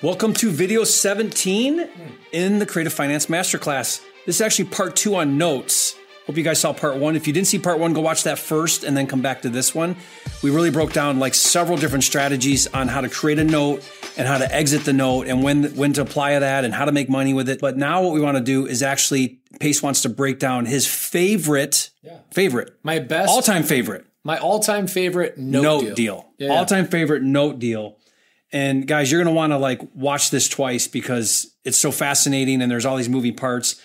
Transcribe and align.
Welcome 0.00 0.32
to 0.34 0.50
video 0.50 0.84
17 0.84 1.88
in 2.32 2.58
the 2.60 2.66
Creative 2.66 2.92
Finance 2.92 3.26
Masterclass. 3.26 4.00
This 4.26 4.36
is 4.36 4.40
actually 4.40 4.66
part 4.66 4.94
two 4.94 5.16
on 5.16 5.38
notes. 5.38 5.96
Hope 6.26 6.36
you 6.36 6.44
guys 6.44 6.60
saw 6.60 6.72
part 6.72 6.96
one. 6.96 7.16
If 7.16 7.26
you 7.26 7.32
didn't 7.32 7.48
see 7.48 7.58
part 7.58 7.78
one, 7.80 7.94
go 7.94 8.00
watch 8.00 8.22
that 8.24 8.38
first 8.38 8.84
and 8.84 8.96
then 8.96 9.06
come 9.06 9.22
back 9.22 9.42
to 9.42 9.48
this 9.48 9.74
one. 9.74 9.96
We 10.42 10.50
really 10.50 10.70
broke 10.70 10.92
down 10.92 11.18
like 11.18 11.34
several 11.34 11.76
different 11.78 12.04
strategies 12.04 12.66
on 12.68 12.86
how 12.86 13.00
to 13.00 13.08
create 13.08 13.38
a 13.40 13.44
note 13.44 13.82
and 14.16 14.28
how 14.28 14.38
to 14.38 14.54
exit 14.54 14.84
the 14.84 14.92
note 14.92 15.26
and 15.26 15.42
when 15.42 15.74
when 15.74 15.94
to 15.94 16.02
apply 16.02 16.38
that 16.38 16.64
and 16.64 16.74
how 16.74 16.84
to 16.84 16.92
make 16.92 17.08
money 17.08 17.34
with 17.34 17.48
it. 17.48 17.60
But 17.60 17.76
now 17.76 18.02
what 18.02 18.12
we 18.12 18.20
want 18.20 18.36
to 18.36 18.42
do 18.42 18.66
is 18.66 18.82
actually 18.82 19.40
Pace 19.58 19.82
wants 19.82 20.02
to 20.02 20.08
break 20.08 20.38
down 20.38 20.66
his 20.66 20.86
favorite, 20.86 21.90
Yeah. 22.04 22.18
favorite, 22.32 22.74
My 22.84 22.98
best, 23.00 23.30
all 23.30 23.42
time 23.42 23.62
favorite 23.64 24.04
my 24.24 24.36
all-time 24.36 24.86
favorite 24.88 25.38
note, 25.38 25.62
note, 25.62 25.80
deal. 25.80 25.94
deal. 25.94 26.26
Yeah. 26.38 26.48
All 26.50 26.66
time 26.66 26.86
favorite 26.86 27.22
note 27.22 27.58
deal. 27.58 27.96
And 28.52 28.86
guys, 28.86 29.10
you're 29.10 29.22
going 29.22 29.34
to 29.34 29.36
want 29.36 29.52
to 29.52 29.58
like 29.58 29.80
watch 29.94 30.30
this 30.30 30.48
twice 30.48 30.88
because 30.88 31.54
it's 31.64 31.78
so 31.78 31.92
fascinating 31.92 32.62
and 32.62 32.70
there's 32.70 32.86
all 32.86 32.96
these 32.96 33.08
moving 33.08 33.34
parts. 33.34 33.80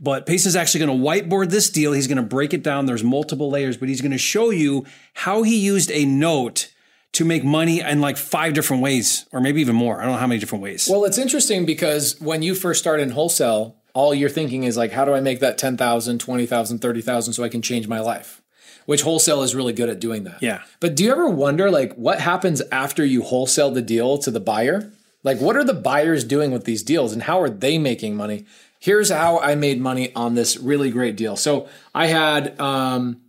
But 0.00 0.28
is 0.28 0.54
actually 0.54 0.86
going 0.86 0.98
to 0.98 1.04
whiteboard 1.04 1.50
this 1.50 1.70
deal. 1.70 1.92
He's 1.92 2.06
going 2.06 2.16
to 2.16 2.22
break 2.22 2.54
it 2.54 2.62
down. 2.62 2.86
There's 2.86 3.02
multiple 3.02 3.50
layers, 3.50 3.76
but 3.76 3.88
he's 3.88 4.00
going 4.00 4.12
to 4.12 4.18
show 4.18 4.50
you 4.50 4.86
how 5.14 5.42
he 5.42 5.56
used 5.56 5.90
a 5.90 6.04
note 6.04 6.72
to 7.12 7.24
make 7.24 7.42
money 7.42 7.80
in 7.80 8.00
like 8.00 8.16
five 8.16 8.54
different 8.54 8.82
ways, 8.82 9.26
or 9.32 9.40
maybe 9.40 9.60
even 9.60 9.74
more. 9.74 9.98
I 10.00 10.04
don't 10.04 10.12
know 10.12 10.18
how 10.18 10.26
many 10.26 10.38
different 10.38 10.62
ways. 10.62 10.88
Well, 10.90 11.04
it's 11.04 11.18
interesting 11.18 11.66
because 11.66 12.20
when 12.20 12.42
you 12.42 12.54
first 12.54 12.80
start 12.80 13.00
in 13.00 13.10
wholesale, 13.10 13.76
all 13.94 14.14
you're 14.14 14.28
thinking 14.28 14.62
is 14.62 14.76
like, 14.76 14.92
how 14.92 15.04
do 15.04 15.14
I 15.14 15.20
make 15.20 15.40
that 15.40 15.58
10,000, 15.58 16.18
20,000, 16.18 16.78
30,000 16.78 17.32
so 17.32 17.42
I 17.42 17.48
can 17.48 17.62
change 17.62 17.88
my 17.88 18.00
life? 18.00 18.42
Which 18.88 19.02
wholesale 19.02 19.42
is 19.42 19.54
really 19.54 19.74
good 19.74 19.90
at 19.90 20.00
doing 20.00 20.24
that. 20.24 20.42
Yeah. 20.42 20.62
But 20.80 20.94
do 20.94 21.04
you 21.04 21.12
ever 21.12 21.28
wonder 21.28 21.70
like 21.70 21.92
what 21.96 22.20
happens 22.20 22.62
after 22.72 23.04
you 23.04 23.20
wholesale 23.20 23.70
the 23.70 23.82
deal 23.82 24.16
to 24.16 24.30
the 24.30 24.40
buyer? 24.40 24.90
Like 25.22 25.42
what 25.42 25.56
are 25.56 25.64
the 25.64 25.74
buyers 25.74 26.24
doing 26.24 26.52
with 26.52 26.64
these 26.64 26.82
deals 26.82 27.12
and 27.12 27.24
how 27.24 27.38
are 27.42 27.50
they 27.50 27.76
making 27.76 28.16
money? 28.16 28.46
Here's 28.80 29.10
how 29.10 29.40
I 29.40 29.56
made 29.56 29.78
money 29.78 30.10
on 30.14 30.36
this 30.36 30.56
really 30.56 30.90
great 30.90 31.16
deal. 31.16 31.36
So 31.36 31.68
I 31.94 32.06
had 32.06 32.58
um, 32.58 33.20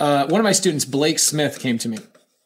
uh, 0.00 0.26
one 0.26 0.40
of 0.40 0.44
my 0.44 0.50
students, 0.50 0.84
Blake 0.84 1.20
Smith, 1.20 1.60
came 1.60 1.78
to 1.78 1.88
me. 1.88 1.98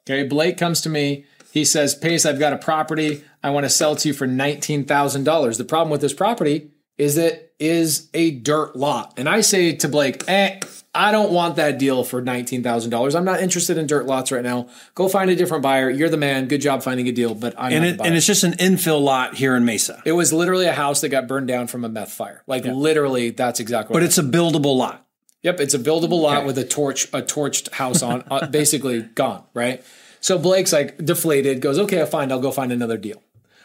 Okay, 0.02 0.28
Blake 0.28 0.58
comes 0.58 0.82
to 0.82 0.90
me. 0.90 1.24
He 1.52 1.64
says, 1.64 1.94
Pace, 1.94 2.26
I've 2.26 2.38
got 2.38 2.52
a 2.52 2.58
property. 2.58 3.24
I 3.42 3.48
want 3.48 3.64
to 3.64 3.70
sell 3.70 3.96
to 3.96 4.08
you 4.08 4.12
for 4.12 4.26
$19,000. 4.26 5.56
The 5.56 5.64
problem 5.64 5.90
with 5.90 6.02
this 6.02 6.12
property 6.12 6.70
is 7.00 7.16
it 7.16 7.54
is 7.58 8.10
a 8.12 8.30
dirt 8.30 8.76
lot. 8.76 9.14
And 9.16 9.26
I 9.26 9.40
say 9.40 9.74
to 9.76 9.88
Blake, 9.88 10.22
eh, 10.28 10.60
I 10.94 11.12
don't 11.12 11.32
want 11.32 11.56
that 11.56 11.78
deal 11.78 12.04
for 12.04 12.20
$19,000. 12.20 13.14
I'm 13.14 13.24
not 13.24 13.40
interested 13.40 13.78
in 13.78 13.86
dirt 13.86 14.04
lots 14.04 14.30
right 14.30 14.42
now. 14.42 14.68
Go 14.94 15.08
find 15.08 15.30
a 15.30 15.36
different 15.36 15.62
buyer. 15.62 15.88
You're 15.88 16.10
the 16.10 16.18
man. 16.18 16.46
Good 16.46 16.60
job 16.60 16.82
finding 16.82 17.08
a 17.08 17.12
deal, 17.12 17.34
but 17.34 17.54
I'm 17.56 17.72
and 17.72 17.84
not 17.96 18.04
it, 18.04 18.06
and 18.06 18.16
it's 18.16 18.26
just 18.26 18.44
an 18.44 18.52
infill 18.52 19.00
lot 19.00 19.34
here 19.34 19.56
in 19.56 19.64
Mesa, 19.64 20.02
it 20.04 20.12
was 20.12 20.30
literally 20.32 20.66
a 20.66 20.74
house 20.74 21.00
that 21.00 21.08
got 21.08 21.26
burned 21.26 21.48
down 21.48 21.68
from 21.68 21.86
a 21.86 21.88
meth 21.88 22.12
fire. 22.12 22.42
Like 22.46 22.66
literally, 22.66 23.30
that's 23.30 23.60
exactly 23.60 23.94
what 23.94 24.00
but 24.00 24.04
it's 24.04 24.18
a 24.18 24.22
buildable 24.22 24.76
lot. 24.76 25.06
Yep, 25.42 25.60
it's 25.60 25.72
a 25.72 25.78
buildable 25.78 26.20
lot 26.20 26.44
with 26.44 26.58
a 26.58 26.64
torch, 26.64 27.04
a 27.14 27.22
torched 27.22 27.72
house 27.72 28.02
on, 28.02 28.24
uh, 28.30 28.46
basically 28.46 29.00
gone, 29.00 29.42
right? 29.54 29.82
So 30.20 30.38
Blake's 30.38 30.70
like 30.70 31.02
deflated, 31.02 31.62
goes, 31.62 31.78
okay, 31.78 32.04
fine, 32.04 32.30
I'll 32.30 32.40
go 32.40 32.50
find 32.50 32.72
another 32.72 32.98
deal. 32.98 33.22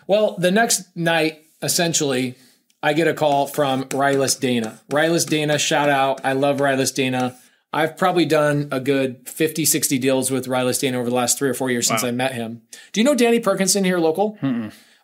Well, 0.07 0.37
the 0.37 0.51
next 0.51 0.95
night, 0.95 1.43
essentially, 1.61 2.35
I 2.85 2.93
get 2.93 3.07
a 3.07 3.15
call 3.15 3.47
from 3.47 3.85
Rylas 3.85 4.39
Dana. 4.39 4.79
Rylas 4.91 5.27
Dana, 5.27 5.57
shout 5.57 5.89
out. 5.89 6.21
I 6.23 6.33
love 6.33 6.57
Rylas 6.57 6.93
Dana. 6.93 7.35
I've 7.73 7.97
probably 7.97 8.25
done 8.25 8.67
a 8.71 8.79
good 8.79 9.27
50, 9.27 9.65
60 9.65 9.97
deals 9.97 10.29
with 10.29 10.45
Rylas 10.45 10.79
Dana 10.79 10.99
over 10.99 11.09
the 11.09 11.15
last 11.15 11.39
three 11.39 11.49
or 11.49 11.55
four 11.55 11.71
years 11.71 11.87
since 11.87 12.03
I 12.03 12.11
met 12.11 12.33
him. 12.33 12.61
Do 12.93 13.01
you 13.01 13.03
know 13.03 13.15
Danny 13.15 13.39
Perkinson 13.39 13.85
here 13.85 13.97
local? 13.97 14.37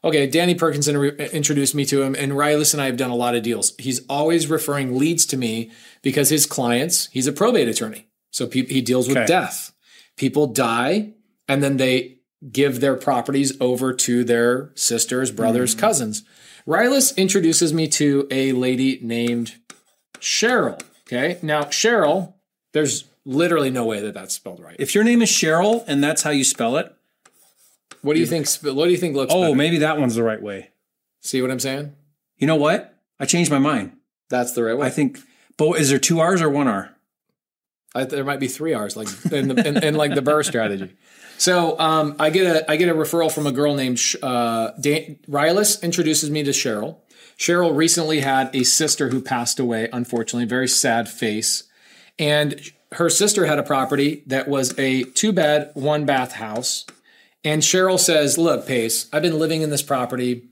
Okay, 0.03 0.27
Danny 0.27 0.53
Perkinson 0.53 0.95
re- 0.99 1.29
introduced 1.31 1.73
me 1.73 1.83
to 1.85 2.03
him, 2.03 2.15
and 2.15 2.33
Rylas 2.33 2.73
and 2.73 2.81
I 2.83 2.85
have 2.85 2.97
done 2.97 3.09
a 3.09 3.15
lot 3.15 3.33
of 3.33 3.41
deals. 3.41 3.73
He's 3.79 4.05
always 4.07 4.47
referring 4.47 4.99
leads 4.99 5.25
to 5.27 5.37
me 5.37 5.71
because 6.03 6.29
his 6.29 6.45
clients, 6.45 7.07
he's 7.07 7.25
a 7.25 7.33
probate 7.33 7.67
attorney. 7.67 8.05
So 8.29 8.45
pe- 8.45 8.67
he 8.67 8.81
deals 8.81 9.07
with 9.07 9.17
Okay. 9.17 9.25
death. 9.25 9.73
People 10.17 10.45
die, 10.45 11.13
and 11.47 11.63
then 11.63 11.77
they 11.77 12.19
give 12.51 12.79
their 12.79 12.95
properties 12.95 13.57
over 13.59 13.91
to 13.93 14.23
their 14.23 14.71
sisters, 14.75 15.31
brothers, 15.31 15.73
mm. 15.73 15.79
cousins. 15.79 16.23
Rylas 16.67 17.15
introduces 17.17 17.73
me 17.73 17.87
to 17.89 18.27
a 18.31 18.51
lady 18.53 18.99
named 19.01 19.55
Cheryl. 20.19 20.81
Okay, 21.07 21.37
now 21.41 21.63
Cheryl, 21.63 22.33
there's 22.73 23.05
literally 23.25 23.69
no 23.69 23.85
way 23.85 23.99
that 24.01 24.13
that's 24.13 24.33
spelled 24.35 24.59
right. 24.59 24.75
If 24.79 24.95
your 24.95 25.03
name 25.03 25.21
is 25.21 25.29
Cheryl 25.29 25.83
and 25.87 26.03
that's 26.03 26.21
how 26.23 26.29
you 26.31 26.43
spell 26.43 26.77
it, 26.77 26.93
What 28.01 28.13
do 28.13 28.19
you 28.19 28.25
think? 28.25 28.47
sp- 28.47 28.73
What 28.73 28.85
do 28.85 28.91
you 28.91 28.97
think 28.97 29.15
looks? 29.15 29.33
oh, 29.33 29.41
better? 29.43 29.55
maybe 29.55 29.77
that 29.79 29.97
one's 29.97 30.15
the 30.15 30.23
right 30.23 30.41
way. 30.41 30.69
see 31.21 31.41
what 31.41 31.51
I'm 31.51 31.59
saying? 31.59 31.93
You 32.37 32.47
know 32.47 32.55
what? 32.55 32.95
I 33.19 33.25
changed 33.25 33.51
my 33.51 33.59
mind. 33.59 33.91
That's 34.29 34.53
the 34.53 34.63
right 34.63 34.77
way. 34.77 34.87
I 34.87 34.89
think, 34.89 35.19
but 35.57 35.73
is 35.79 35.89
there 35.89 35.99
two 35.99 36.19
R's 36.19 36.41
or 36.41 36.49
one 36.49 36.67
R? 36.67 36.91
I, 37.93 38.05
there 38.05 38.23
might 38.23 38.39
be 38.39 38.47
three 38.47 38.73
R's, 38.73 38.95
like 38.95 39.09
in, 39.31 39.49
the, 39.49 39.67
in, 39.67 39.83
in 39.83 39.95
like 39.95 40.15
the 40.15 40.21
BRRRR 40.21 40.45
strategy. 40.45 40.95
So 41.41 41.75
um, 41.79 42.15
I 42.19 42.29
get 42.29 42.45
a 42.45 42.71
I 42.71 42.75
get 42.75 42.87
a 42.87 42.93
referral 42.93 43.31
from 43.31 43.47
a 43.47 43.51
girl 43.51 43.73
named 43.73 43.99
uh, 44.21 44.73
Dan- 44.79 45.17
introduces 45.81 46.29
me 46.29 46.43
to 46.43 46.51
Cheryl. 46.51 46.97
Cheryl 47.35 47.75
recently 47.75 48.19
had 48.19 48.55
a 48.55 48.63
sister 48.63 49.09
who 49.09 49.23
passed 49.23 49.59
away, 49.59 49.89
unfortunately, 49.91 50.45
very 50.45 50.67
sad 50.67 51.09
face, 51.09 51.63
and 52.19 52.61
her 52.91 53.09
sister 53.09 53.47
had 53.47 53.57
a 53.57 53.63
property 53.63 54.21
that 54.27 54.47
was 54.47 54.77
a 54.77 55.01
two 55.01 55.33
bed, 55.33 55.71
one 55.73 56.05
bath 56.05 56.33
house. 56.33 56.85
And 57.43 57.63
Cheryl 57.63 57.99
says, 57.99 58.37
"Look, 58.37 58.67
Pace, 58.67 59.09
I've 59.11 59.23
been 59.23 59.39
living 59.39 59.63
in 59.63 59.71
this 59.71 59.81
property. 59.81 60.43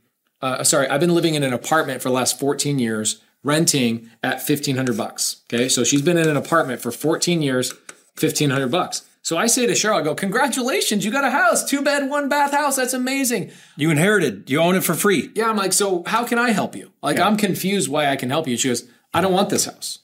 Uh, 0.42 0.64
sorry, 0.64 0.88
I've 0.88 1.02
been 1.02 1.14
living 1.14 1.36
in 1.36 1.44
an 1.44 1.54
apartment 1.54 2.02
for 2.02 2.10
the 2.10 2.16
last 2.16 2.40
14 2.40 2.80
years, 2.80 3.22
renting 3.44 4.10
at 4.24 4.38
1500 4.38 4.98
bucks. 4.98 5.44
Okay, 5.54 5.70
so 5.70 5.84
she's 5.84 6.02
been 6.02 6.18
in 6.18 6.28
an 6.28 6.38
apartment 6.38 6.82
for 6.82 6.92
14 6.92 7.44
years, 7.44 7.74
1500 8.18 8.72
bucks. 8.72 9.06
So 9.22 9.38
I 9.38 9.48
say 9.48 9.66
to 9.66 9.74
Cheryl, 9.74 10.00
I 10.00 10.02
go, 10.02 10.16
congratulations, 10.16 11.04
you 11.04 11.12
got 11.12 11.26
a 11.26 11.30
house, 11.30 11.64
two 11.64 11.82
bed, 11.82 12.10
one 12.10 12.30
bath 12.30 12.52
house. 12.52 12.78
That's 12.78 12.94
amazing. 12.94 13.52
You 13.76 13.92
inherited. 13.92 14.50
You 14.50 14.60
own 14.60 14.76
it 14.76 14.84
for 14.84 14.94
free. 14.94 15.30
Yeah, 15.36 15.50
I'm 15.50 15.58
like, 15.58 15.74
so 15.74 16.04
how 16.08 16.26
can 16.26 16.40
I 16.40 16.52
help 16.52 16.76
you? 16.76 16.92
Like, 17.04 17.20
I'm 17.20 17.38
confused 17.38 17.90
why 17.90 18.08
I 18.08 18.16
can 18.16 18.30
help 18.30 18.48
you. 18.48 18.58
She 18.58 18.70
goes, 18.70 18.88
I 19.14 19.22
don't 19.22 19.34
want 19.34 19.50
this 19.50 19.66
house. 19.66 20.00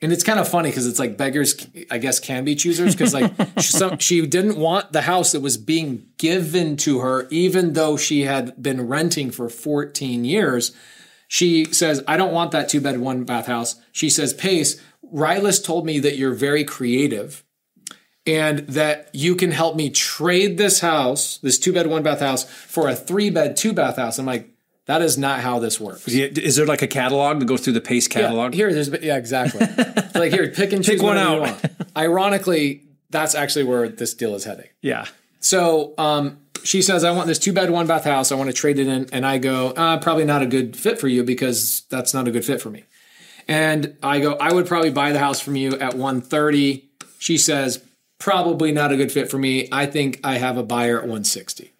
And 0.00 0.12
it's 0.12 0.22
kind 0.22 0.38
of 0.38 0.48
funny 0.48 0.70
because 0.70 0.86
it's 0.86 1.00
like 1.00 1.16
beggars, 1.16 1.66
I 1.90 1.98
guess, 1.98 2.20
can 2.20 2.44
be 2.44 2.54
choosers 2.54 2.94
because 2.94 3.12
like 3.14 3.32
she, 3.60 3.72
some, 3.72 3.98
she 3.98 4.24
didn't 4.26 4.56
want 4.56 4.92
the 4.92 5.02
house 5.02 5.32
that 5.32 5.40
was 5.40 5.56
being 5.56 6.06
given 6.18 6.76
to 6.78 7.00
her, 7.00 7.26
even 7.30 7.72
though 7.72 7.96
she 7.96 8.22
had 8.22 8.60
been 8.62 8.86
renting 8.86 9.30
for 9.30 9.48
14 9.48 10.24
years. 10.24 10.72
She 11.26 11.64
says, 11.66 12.02
I 12.06 12.16
don't 12.16 12.32
want 12.32 12.52
that 12.52 12.68
two 12.68 12.80
bed, 12.80 13.00
one 13.00 13.24
bath 13.24 13.46
house. 13.46 13.76
She 13.90 14.08
says, 14.08 14.32
Pace, 14.32 14.80
Rylas 15.12 15.64
told 15.64 15.84
me 15.84 15.98
that 15.98 16.16
you're 16.16 16.32
very 16.32 16.64
creative 16.64 17.44
and 18.28 18.58
that 18.68 19.08
you 19.14 19.34
can 19.34 19.50
help 19.50 19.74
me 19.74 19.88
trade 19.88 20.58
this 20.58 20.80
house, 20.80 21.38
this 21.38 21.58
two 21.58 21.72
bed, 21.72 21.86
one 21.86 22.02
bath 22.02 22.20
house, 22.20 22.44
for 22.44 22.86
a 22.88 22.94
three 22.94 23.30
bed, 23.30 23.56
two 23.56 23.72
bath 23.72 23.96
house. 23.96 24.18
I'm 24.18 24.26
like, 24.26 24.50
that 24.84 25.00
is 25.00 25.16
not 25.16 25.40
how 25.40 25.58
this 25.58 25.80
works. 25.80 26.06
Yeah, 26.08 26.26
Is 26.26 26.56
there 26.56 26.66
like 26.66 26.82
a 26.82 26.86
catalog 26.86 27.40
to 27.40 27.46
go 27.46 27.56
through 27.56 27.72
the 27.72 27.80
Pace 27.80 28.06
catalog? 28.06 28.52
Here, 28.52 28.72
there's 28.72 28.88
yeah, 29.02 29.16
exactly. 29.16 29.60
like 30.14 30.30
here, 30.30 30.50
pick 30.50 30.72
and 30.72 30.84
choose 30.84 30.96
Pick 30.96 31.02
one 31.02 31.16
out. 31.16 31.40
want. 31.40 31.66
Ironically, 31.96 32.84
that's 33.10 33.34
actually 33.34 33.64
where 33.64 33.88
this 33.88 34.12
deal 34.12 34.34
is 34.34 34.44
heading. 34.44 34.68
Yeah. 34.82 35.06
So 35.40 35.94
um, 35.96 36.38
she 36.64 36.82
says, 36.82 37.04
I 37.04 37.12
want 37.12 37.28
this 37.28 37.38
two 37.38 37.54
bed, 37.54 37.70
one 37.70 37.86
bath 37.86 38.04
house. 38.04 38.30
I 38.30 38.34
want 38.34 38.50
to 38.50 38.54
trade 38.54 38.78
it 38.78 38.86
in. 38.86 39.08
And 39.10 39.24
I 39.24 39.38
go, 39.38 39.68
uh, 39.70 39.98
probably 40.00 40.24
not 40.26 40.42
a 40.42 40.46
good 40.46 40.76
fit 40.76 40.98
for 40.98 41.08
you 41.08 41.24
because 41.24 41.82
that's 41.88 42.12
not 42.12 42.28
a 42.28 42.30
good 42.30 42.44
fit 42.44 42.60
for 42.60 42.70
me. 42.70 42.84
And 43.46 43.96
I 44.02 44.20
go, 44.20 44.34
I 44.34 44.52
would 44.52 44.66
probably 44.66 44.90
buy 44.90 45.12
the 45.12 45.18
house 45.18 45.40
from 45.40 45.56
you 45.56 45.78
at 45.78 45.94
130. 45.94 46.84
She 47.18 47.38
says, 47.38 47.82
probably 48.18 48.72
not 48.72 48.92
a 48.92 48.96
good 48.96 49.12
fit 49.12 49.30
for 49.30 49.38
me. 49.38 49.68
I 49.72 49.86
think 49.86 50.20
I 50.24 50.38
have 50.38 50.56
a 50.56 50.62
buyer 50.62 50.98
at 50.98 51.04
160. 51.04 51.72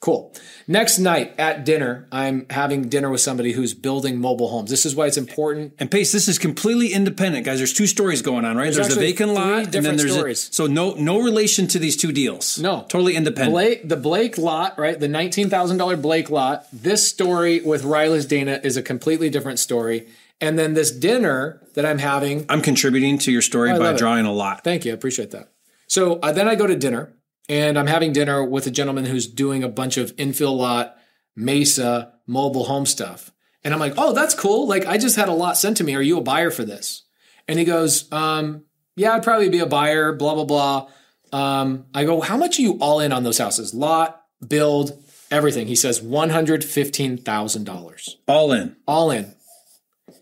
Cool. 0.00 0.32
Next 0.68 1.00
night 1.00 1.34
at 1.40 1.64
dinner, 1.64 2.06
I'm 2.12 2.46
having 2.50 2.88
dinner 2.88 3.10
with 3.10 3.20
somebody 3.20 3.52
who's 3.52 3.74
building 3.74 4.20
mobile 4.20 4.48
homes. 4.48 4.70
This 4.70 4.86
is 4.86 4.94
why 4.94 5.06
it's 5.06 5.16
important 5.16 5.74
And 5.80 5.90
Pace, 5.90 6.12
this 6.12 6.28
is 6.28 6.38
completely 6.38 6.92
independent, 6.92 7.44
guys. 7.44 7.58
There's 7.58 7.72
two 7.72 7.88
stories 7.88 8.22
going 8.22 8.44
on, 8.44 8.56
right? 8.56 8.72
There's, 8.72 8.78
a 8.78 8.82
actually 8.82 9.06
vacant 9.06 9.32
lot, 9.32 9.74
and 9.74 9.84
then 9.84 9.96
there's 9.96 10.12
stories. 10.12 10.48
A, 10.50 10.52
so 10.52 10.66
no 10.68 10.92
no 10.92 11.20
relation 11.20 11.66
to 11.68 11.80
these 11.80 11.96
two 11.96 12.12
deals. 12.12 12.60
No. 12.60 12.86
totally 12.88 13.16
independent. 13.16 13.52
Blake, 13.52 13.88
the 13.88 13.96
Blake 13.96 14.38
lot, 14.38 14.78
right? 14.78 14.98
The 14.98 15.08
nineteen 15.08 15.50
thousand 15.50 15.78
dollar 15.78 15.96
Blake 15.96 16.30
lot. 16.30 16.66
This 16.72 17.08
story 17.08 17.60
with 17.60 17.82
Rylas 17.82 18.28
Dana 18.28 18.60
is 18.62 18.76
a 18.76 18.82
completely 18.82 19.30
different 19.30 19.58
story. 19.58 20.06
And 20.40 20.56
then 20.56 20.74
this 20.74 20.92
dinner 20.92 21.60
that 21.74 21.84
I'm 21.84 21.98
having. 21.98 22.46
I'm 22.48 22.62
contributing 22.62 23.18
to 23.18 23.32
your 23.32 23.42
story 23.42 23.72
oh, 23.72 23.78
by 23.78 23.86
love 23.86 23.94
it. 23.96 23.98
drawing 23.98 24.26
a 24.26 24.32
lot. 24.32 24.62
Thank 24.62 24.84
you, 24.84 24.92
I 24.92 24.94
appreciate 24.94 25.32
that. 25.32 25.48
So 25.88 26.18
uh, 26.20 26.30
then 26.32 26.48
I 26.48 26.54
go 26.54 26.66
to 26.66 26.76
dinner, 26.76 27.14
and 27.48 27.78
I'm 27.78 27.86
having 27.88 28.12
dinner 28.12 28.44
with 28.44 28.66
a 28.66 28.70
gentleman 28.70 29.06
who's 29.06 29.26
doing 29.26 29.64
a 29.64 29.68
bunch 29.68 29.96
of 29.96 30.14
infill 30.16 30.56
lot, 30.56 30.96
Mesa, 31.34 32.12
mobile 32.26 32.64
home 32.64 32.86
stuff. 32.86 33.32
And 33.64 33.74
I'm 33.74 33.80
like, 33.80 33.94
oh, 33.98 34.12
that's 34.12 34.34
cool. 34.34 34.68
Like 34.68 34.86
I 34.86 34.98
just 34.98 35.16
had 35.16 35.28
a 35.28 35.32
lot 35.32 35.56
sent 35.58 35.76
to 35.78 35.84
me. 35.84 35.94
Are 35.96 36.02
you 36.02 36.18
a 36.18 36.22
buyer 36.22 36.50
for 36.50 36.64
this? 36.64 37.04
And 37.48 37.58
he 37.58 37.64
goes, 37.64 38.10
um, 38.12 38.64
yeah, 38.96 39.14
I'd 39.14 39.22
probably 39.24 39.48
be 39.48 39.58
a 39.60 39.66
buyer. 39.66 40.12
Blah 40.12 40.34
blah 40.34 40.44
blah. 40.44 40.88
Um, 41.32 41.86
I 41.94 42.04
go, 42.04 42.20
how 42.20 42.36
much 42.36 42.58
are 42.58 42.62
you 42.62 42.78
all 42.80 43.00
in 43.00 43.12
on 43.12 43.22
those 43.24 43.38
houses? 43.38 43.74
Lot, 43.74 44.22
build. 44.46 45.02
everything. 45.30 45.66
He 45.66 45.76
says 45.76 46.00
one 46.02 46.30
hundred 46.30 46.64
fifteen 46.64 47.16
thousand 47.18 47.64
dollars, 47.64 48.16
All 48.26 48.52
in. 48.52 48.76
all 48.86 49.10
in. 49.10 49.34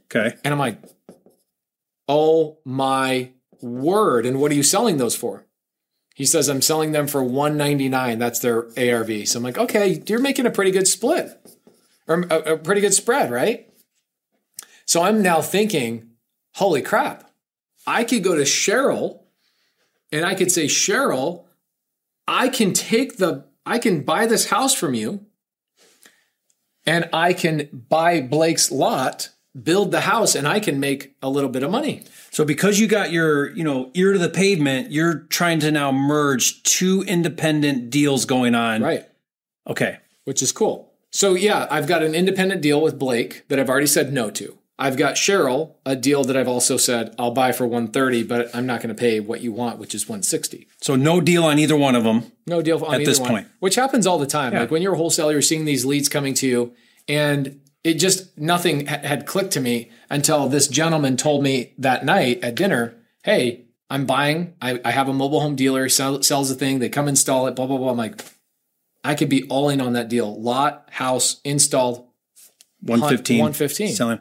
Okay. 0.07 0.37
And 0.45 0.53
I'm 0.53 0.59
like, 0.59 0.81
oh 2.09 2.59
my 2.65 3.31
word! 3.61 4.27
And 4.27 4.41
what 4.41 4.51
are 4.53 4.55
you 4.55 4.63
selling 4.63 4.97
those 4.99 5.17
for? 5.17 5.46
He 6.17 6.25
says 6.25 6.49
I'm 6.49 6.63
selling 6.63 6.93
them 6.93 7.09
for 7.09 7.23
199. 7.23 8.19
That's 8.19 8.39
their 8.39 8.69
ARV. 8.79 9.29
So 9.29 9.39
I'm 9.39 9.43
like, 9.43 9.59
okay, 9.59 10.03
you're 10.07 10.19
making 10.19 10.47
a 10.47 10.51
pretty 10.51 10.71
good 10.71 10.89
split, 10.89 11.39
or 12.09 12.23
a, 12.31 12.55
a 12.55 12.57
pretty 12.57 12.81
good 12.81 12.95
spread, 12.95 13.31
right? 13.31 13.69
So 14.87 15.03
I'm 15.03 15.21
now 15.21 15.43
thinking, 15.43 16.13
holy 16.55 16.81
crap! 16.81 17.31
I 17.87 18.03
could 18.03 18.25
go 18.25 18.35
to 18.35 18.45
Cheryl, 18.45 19.25
and 20.11 20.25
I 20.25 20.35
could 20.35 20.51
say, 20.51 20.69
Cheryl, 20.69 21.45
I 22.27 22.49
can 22.49 22.73
take 22.73 23.19
the, 23.19 23.45
I 23.67 23.79
can 23.79 24.01
buy 24.01 24.25
this 24.25 24.49
house 24.49 24.73
from 24.73 24.95
you, 24.95 25.27
and 26.87 27.11
I 27.13 27.35
can 27.35 27.69
buy 27.91 28.23
Blake's 28.23 28.73
lot, 28.73 29.29
build 29.63 29.91
the 29.91 30.03
house, 30.03 30.35
and 30.35 30.47
I 30.47 30.61
can 30.61 30.79
make 30.81 31.15
a 31.23 31.29
little 31.31 31.51
bit 31.51 31.63
of 31.63 31.71
money. 31.71 32.03
So 32.31 32.45
because 32.45 32.79
you 32.79 32.87
got 32.87 33.11
your, 33.13 33.51
you 33.57 33.65
know, 33.65 33.91
ear 33.95 34.13
to 34.13 34.19
the 34.19 34.29
pavement, 34.29 34.93
you're 34.93 35.21
trying 35.31 35.61
to 35.61 35.71
now 35.71 35.91
merge 35.93 36.63
two 36.63 37.03
independent 37.07 37.91
deals 37.91 38.25
going 38.25 38.55
on. 38.55 38.83
Right. 38.83 39.05
Okay. 39.69 39.99
which 40.25 40.43
is 40.43 40.53
cool. 40.53 40.93
So 41.11 41.35
yeah, 41.35 41.67
I've 41.71 41.87
got 41.87 42.03
an 42.03 42.15
independent 42.15 42.61
deal 42.63 42.81
with 42.81 42.99
Blake 42.99 43.49
that 43.49 43.59
I've 43.59 43.71
already 43.71 43.87
said 43.87 44.13
no 44.13 44.31
to. 44.31 44.59
I've 44.79 44.99
got 44.99 45.15
Cheryl, 45.15 45.77
a 45.87 45.97
deal 45.97 46.23
that 46.25 46.37
I've 46.37 46.49
also 46.49 46.77
said 46.77 47.15
I'll 47.19 47.31
buy 47.31 47.53
for 47.53 47.67
130, 47.67 48.25
but 48.25 48.55
I'm 48.55 48.67
not 48.67 48.83
going 48.83 48.95
to 48.95 49.01
pay 49.01 49.21
what 49.21 49.41
you 49.41 49.51
want, 49.51 49.79
which 49.79 49.95
is 49.95 50.07
160. 50.07 50.69
So 50.83 50.95
no 50.97 51.21
deal 51.23 51.45
on 51.45 51.59
either 51.59 51.77
one 51.77 51.95
of 51.95 52.05
them. 52.05 52.31
No 52.47 52.61
deal 52.61 52.85
on 52.85 52.95
At 52.95 53.01
either 53.01 53.11
this 53.11 53.19
one, 53.21 53.31
point. 53.31 53.49
which 53.61 53.77
happens 53.77 54.07
all 54.07 54.19
the 54.19 54.27
time. 54.27 54.53
Like 54.53 54.71
when 54.71 54.83
you're 54.83 54.93
a 54.93 54.99
wholesaler, 54.99 55.33
you're 55.33 55.41
seeing 55.41 55.65
these 55.65 55.87
leads 55.87 56.11
coming 56.11 56.35
to 56.35 56.47
you, 56.47 56.75
and 57.09 57.59
it 57.87 58.01
just 58.01 58.37
nothing 58.37 58.87
had 58.87 59.27
clicked 59.27 59.53
to 59.53 59.61
me 59.61 59.93
until 60.11 60.49
this 60.49 60.67
gentleman 60.67 61.17
told 61.17 61.45
me 61.45 61.73
that 61.79 62.05
night 62.05 62.43
at 62.43 62.57
dinner, 62.57 62.97
"Hey, 63.23 63.67
I'm 63.89 64.07
buying. 64.07 64.55
I, 64.61 64.81
I 64.85 64.91
have 64.91 65.09
a 65.09 65.13
mobile 65.13 65.41
home 65.41 65.55
dealer 65.55 65.89
sell, 65.89 66.21
sells 66.21 66.49
the 66.49 66.57
thing. 66.57 66.81
They 66.81 66.89
come 66.89 67.07
install 67.07 67.47
it. 67.47 67.55
Blah 67.55 67.67
blah 67.67 67.79
blah." 67.79 67.91
I'm 67.93 67.97
like, 67.97 68.25
I 69.05 69.15
could 69.15 69.29
be 69.29 69.45
all 69.45 69.69
in 69.69 69.81
on 69.81 69.93
that 69.93 70.09
deal. 70.09 70.41
Lot, 70.41 70.89
house, 70.91 71.41
installed. 71.45 72.09
115. 72.81 73.39
115. 73.39 73.95
Selling. 73.95 74.19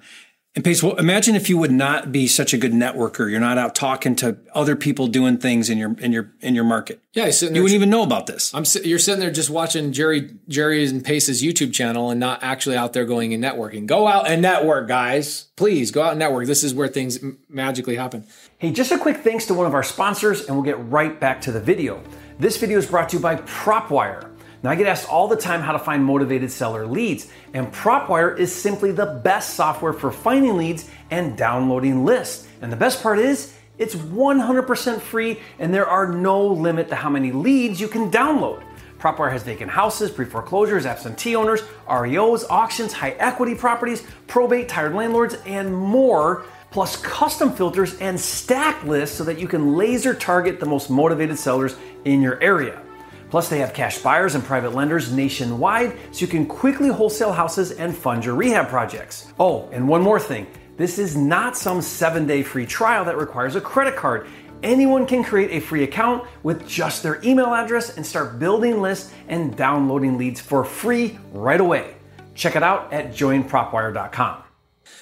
And 0.55 0.63
Pace, 0.63 0.81
well, 0.81 0.95
imagine 0.95 1.35
if 1.35 1.49
you 1.49 1.57
would 1.57 1.71
not 1.71 2.13
be 2.13 2.27
such 2.27 2.53
a 2.53 2.57
good 2.57 2.71
networker. 2.71 3.29
You're 3.29 3.41
not 3.41 3.57
out 3.57 3.75
talking 3.75 4.15
to 4.17 4.37
other 4.53 4.77
people 4.77 5.07
doing 5.07 5.37
things 5.37 5.69
in 5.69 5.77
your 5.77 5.93
in 5.99 6.13
your 6.13 6.31
in 6.39 6.55
your 6.55 6.63
market. 6.63 7.01
Yeah, 7.11 7.25
You 7.25 7.49
wouldn't 7.61 7.71
even 7.71 7.89
know 7.89 8.03
about 8.03 8.25
this. 8.25 8.53
I'm 8.55 8.63
sit- 8.63 8.85
you're 8.85 8.97
sitting 8.99 9.19
there 9.19 9.31
just 9.31 9.49
watching 9.49 9.91
Jerry 9.91 10.31
Jerry 10.47 10.85
and 10.87 11.03
Pace's 11.03 11.43
YouTube 11.43 11.73
channel 11.73 12.09
and 12.09 12.21
not 12.21 12.41
actually 12.41 12.77
out 12.77 12.93
there 12.93 13.03
going 13.03 13.33
and 13.33 13.43
networking. 13.43 13.85
Go 13.85 14.07
out 14.07 14.29
and 14.29 14.41
network, 14.41 14.87
guys. 14.87 15.47
Please 15.57 15.91
go 15.91 16.01
out 16.03 16.11
and 16.11 16.19
network. 16.19 16.47
This 16.47 16.63
is 16.63 16.73
where 16.73 16.87
things 16.87 17.21
m- 17.21 17.37
magically 17.49 17.97
happen. 17.97 18.25
Hey, 18.57 18.71
just 18.71 18.93
a 18.93 18.97
quick 18.97 19.17
thanks 19.17 19.45
to 19.47 19.53
one 19.53 19.65
of 19.67 19.73
our 19.73 19.83
sponsors, 19.83 20.45
and 20.45 20.55
we'll 20.55 20.63
get 20.65 20.79
right 20.89 21.19
back 21.19 21.41
to 21.41 21.51
the 21.51 21.59
video. 21.59 22.01
This 22.39 22.55
video 22.55 22.77
is 22.77 22.85
brought 22.85 23.09
to 23.09 23.17
you 23.17 23.21
by 23.21 23.35
PropWire. 23.35 24.29
Now, 24.65 24.71
I 24.71 24.75
get 24.75 24.87
asked 24.87 25.07
all 25.07 25.27
the 25.27 25.35
time 25.35 25.61
how 25.61 25.73
to 25.73 25.77
find 25.77 26.03
motivated 26.03 26.51
seller 26.51 26.87
leads, 26.87 27.27
and 27.53 27.71
PropWire 27.71 28.35
is 28.35 28.51
simply 28.51 28.91
the 28.91 29.05
best 29.05 29.53
software 29.53 29.93
for 29.93 30.11
finding 30.11 30.57
leads 30.57 30.89
and 31.11 31.37
downloading 31.37 32.03
lists. 32.03 32.47
And 32.63 32.71
the 32.71 32.75
best 32.75 33.03
part 33.03 33.19
is, 33.19 33.53
it's 33.77 33.93
100% 33.93 35.01
free, 35.01 35.39
and 35.59 35.71
there 35.71 35.85
are 35.85 36.11
no 36.11 36.47
limit 36.47 36.89
to 36.89 36.95
how 36.95 37.11
many 37.11 37.31
leads 37.31 37.79
you 37.79 37.87
can 37.87 38.09
download. 38.09 38.63
PropWire 38.97 39.31
has 39.31 39.43
vacant 39.43 39.69
houses, 39.69 40.09
pre 40.09 40.25
foreclosures, 40.25 40.87
absentee 40.87 41.35
owners, 41.35 41.61
REOs, 41.87 42.43
auctions, 42.49 42.91
high 42.91 43.11
equity 43.19 43.53
properties, 43.53 44.01
probate, 44.25 44.67
tired 44.67 44.95
landlords, 44.95 45.35
and 45.45 45.77
more 45.77 46.43
plus 46.71 46.95
custom 47.03 47.53
filters 47.53 47.99
and 47.99 48.19
stack 48.19 48.83
lists 48.83 49.15
so 49.15 49.23
that 49.25 49.37
you 49.37 49.47
can 49.47 49.75
laser 49.75 50.15
target 50.15 50.59
the 50.59 50.65
most 50.65 50.89
motivated 50.89 51.37
sellers 51.37 51.75
in 52.03 52.19
your 52.19 52.41
area. 52.41 52.81
Plus, 53.29 53.49
they 53.49 53.59
have 53.59 53.73
cash 53.73 53.97
buyers 53.99 54.35
and 54.35 54.43
private 54.43 54.73
lenders 54.73 55.11
nationwide 55.11 55.97
so 56.11 56.21
you 56.21 56.27
can 56.27 56.45
quickly 56.45 56.89
wholesale 56.89 57.33
houses 57.33 57.71
and 57.71 57.95
fund 57.95 58.23
your 58.23 58.35
rehab 58.35 58.69
projects. 58.69 59.31
Oh, 59.39 59.67
and 59.71 59.87
one 59.87 60.01
more 60.01 60.19
thing 60.19 60.47
this 60.77 60.99
is 60.99 61.15
not 61.15 61.55
some 61.55 61.81
seven 61.81 62.27
day 62.27 62.43
free 62.43 62.65
trial 62.65 63.05
that 63.05 63.17
requires 63.17 63.55
a 63.55 63.61
credit 63.61 63.95
card. 63.95 64.27
Anyone 64.63 65.05
can 65.05 65.23
create 65.23 65.51
a 65.51 65.59
free 65.59 65.83
account 65.83 66.27
with 66.43 66.67
just 66.67 67.03
their 67.03 67.21
email 67.23 67.53
address 67.53 67.97
and 67.97 68.05
start 68.05 68.39
building 68.39 68.81
lists 68.81 69.13
and 69.27 69.55
downloading 69.55 70.17
leads 70.17 70.41
for 70.41 70.63
free 70.63 71.17
right 71.31 71.61
away. 71.61 71.95
Check 72.33 72.55
it 72.55 72.63
out 72.63 72.91
at 72.91 73.11
joinpropwire.com. 73.11 74.43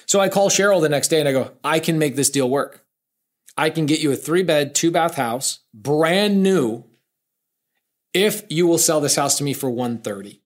So 0.06 0.20
I 0.20 0.28
call 0.28 0.50
Cheryl 0.50 0.80
the 0.80 0.88
next 0.88 1.08
day 1.08 1.20
and 1.20 1.28
I 1.28 1.32
go, 1.32 1.50
I 1.62 1.80
can 1.80 1.98
make 1.98 2.14
this 2.14 2.30
deal 2.30 2.48
work. 2.48 2.84
I 3.56 3.70
can 3.70 3.86
get 3.86 4.00
you 4.00 4.12
a 4.12 4.16
three 4.16 4.42
bed, 4.42 4.74
two 4.74 4.90
bath 4.90 5.14
house, 5.14 5.60
brand 5.72 6.42
new, 6.42 6.84
if 8.14 8.44
you 8.48 8.66
will 8.66 8.78
sell 8.78 9.00
this 9.00 9.16
house 9.16 9.36
to 9.38 9.44
me 9.44 9.52
for 9.52 9.68
130. 9.68 10.40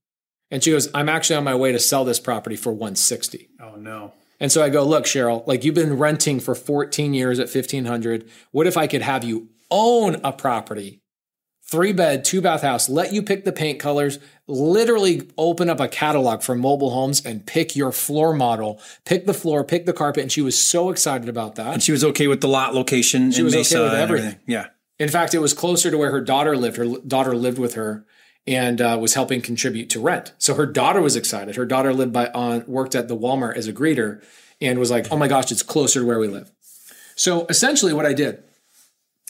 And 0.50 0.64
she 0.64 0.70
goes, 0.70 0.88
I'm 0.94 1.08
actually 1.08 1.36
on 1.36 1.44
my 1.44 1.54
way 1.54 1.72
to 1.72 1.78
sell 1.78 2.04
this 2.04 2.18
property 2.18 2.56
for 2.56 2.72
160. 2.72 3.50
Oh 3.60 3.76
no. 3.76 4.14
And 4.40 4.50
so 4.50 4.62
I 4.62 4.70
go, 4.70 4.84
look, 4.84 5.04
Cheryl, 5.04 5.46
like 5.46 5.64
you've 5.64 5.74
been 5.74 5.98
renting 5.98 6.40
for 6.40 6.54
14 6.54 7.12
years 7.12 7.38
at 7.38 7.52
1500. 7.52 8.28
What 8.50 8.66
if 8.66 8.76
I 8.76 8.86
could 8.86 9.02
have 9.02 9.24
you 9.24 9.48
own 9.70 10.20
a 10.24 10.32
property, 10.32 11.02
three 11.64 11.92
bed, 11.92 12.24
two 12.24 12.40
bath 12.40 12.62
house, 12.62 12.88
let 12.88 13.12
you 13.12 13.22
pick 13.22 13.44
the 13.44 13.52
paint 13.52 13.78
colors, 13.78 14.18
literally 14.46 15.28
open 15.36 15.68
up 15.68 15.80
a 15.80 15.88
catalog 15.88 16.42
for 16.42 16.54
mobile 16.54 16.90
homes 16.90 17.24
and 17.26 17.44
pick 17.46 17.76
your 17.76 17.92
floor 17.92 18.32
model, 18.32 18.80
pick 19.04 19.26
the 19.26 19.34
floor, 19.34 19.64
pick 19.64 19.84
the 19.84 19.92
carpet. 19.92 20.22
And 20.22 20.32
she 20.32 20.40
was 20.40 20.58
so 20.58 20.88
excited 20.88 21.28
about 21.28 21.56
that. 21.56 21.74
And 21.74 21.82
she 21.82 21.92
was 21.92 22.04
okay 22.04 22.28
with 22.28 22.40
the 22.40 22.48
lot 22.48 22.74
location. 22.74 23.32
She 23.32 23.42
was 23.42 23.54
okay 23.54 23.82
with 23.82 23.92
and 23.92 24.00
everything. 24.00 24.36
Yeah. 24.46 24.68
In 24.98 25.08
fact, 25.08 25.34
it 25.34 25.38
was 25.38 25.54
closer 25.54 25.90
to 25.90 25.98
where 25.98 26.10
her 26.10 26.20
daughter 26.20 26.56
lived. 26.56 26.76
Her 26.76 26.98
daughter 27.06 27.34
lived 27.36 27.58
with 27.58 27.74
her 27.74 28.04
and 28.46 28.80
uh, 28.80 28.98
was 29.00 29.14
helping 29.14 29.40
contribute 29.40 29.90
to 29.90 30.00
rent. 30.00 30.32
So 30.38 30.54
her 30.54 30.66
daughter 30.66 31.00
was 31.00 31.16
excited. 31.16 31.56
Her 31.56 31.66
daughter 31.66 31.92
lived 31.92 32.12
by 32.12 32.28
on 32.28 32.64
worked 32.66 32.94
at 32.94 33.06
the 33.08 33.16
Walmart 33.16 33.56
as 33.56 33.68
a 33.68 33.72
greeter 33.72 34.22
and 34.60 34.78
was 34.78 34.90
like, 34.90 35.06
"Oh 35.12 35.16
my 35.16 35.28
gosh, 35.28 35.52
it's 35.52 35.62
closer 35.62 36.00
to 36.00 36.06
where 36.06 36.18
we 36.18 36.28
live." 36.28 36.50
So 37.14 37.46
essentially, 37.46 37.92
what 37.92 38.06
I 38.06 38.12
did 38.12 38.42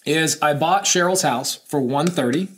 is 0.06 0.38
I 0.41 0.55
bought 0.55 0.85
Cheryl's 0.85 1.23
house 1.23 1.56
for 1.56 1.81
one 1.81 2.06
thirty. 2.06 2.49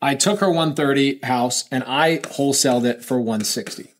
I 0.00 0.14
took 0.14 0.38
her 0.38 0.48
130 0.48 1.18
house 1.24 1.64
and 1.72 1.82
I 1.82 2.18
wholesaled 2.18 2.84
it 2.84 3.04
for 3.04 3.18
160. 3.18 3.92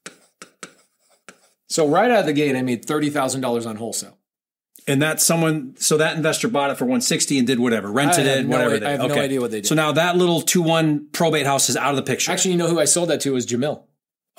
So 1.66 1.88
right 1.88 2.08
out 2.08 2.20
of 2.20 2.26
the 2.26 2.32
gate, 2.32 2.54
I 2.54 2.62
made 2.62 2.84
thirty 2.84 3.10
thousand 3.10 3.40
dollars 3.40 3.66
on 3.66 3.76
wholesale. 3.76 4.17
And 4.88 5.02
that 5.02 5.20
someone, 5.20 5.74
so 5.78 5.98
that 5.98 6.16
investor 6.16 6.48
bought 6.48 6.70
it 6.70 6.78
for 6.78 6.84
160 6.84 7.38
and 7.38 7.46
did 7.46 7.60
whatever, 7.60 7.90
rented 7.92 8.26
it, 8.26 8.46
no 8.46 8.56
whatever. 8.56 8.84
i- 8.84 8.88
I 8.88 8.90
have 8.92 9.08
no 9.08 9.14
idea 9.16 9.40
what 9.40 9.50
they 9.50 9.60
did. 9.60 9.66
So 9.68 9.74
now 9.74 9.92
that 9.92 10.16
little 10.16 10.40
2 10.40 10.62
1 10.62 11.08
probate 11.12 11.46
house 11.46 11.68
is 11.68 11.76
out 11.76 11.90
of 11.90 11.96
the 11.96 12.02
picture. 12.02 12.32
Actually, 12.32 12.52
you 12.52 12.56
know 12.58 12.68
who 12.68 12.80
I 12.80 12.84
sold 12.86 13.10
that 13.10 13.20
to 13.20 13.32
was 13.34 13.46
Jamil. 13.46 13.82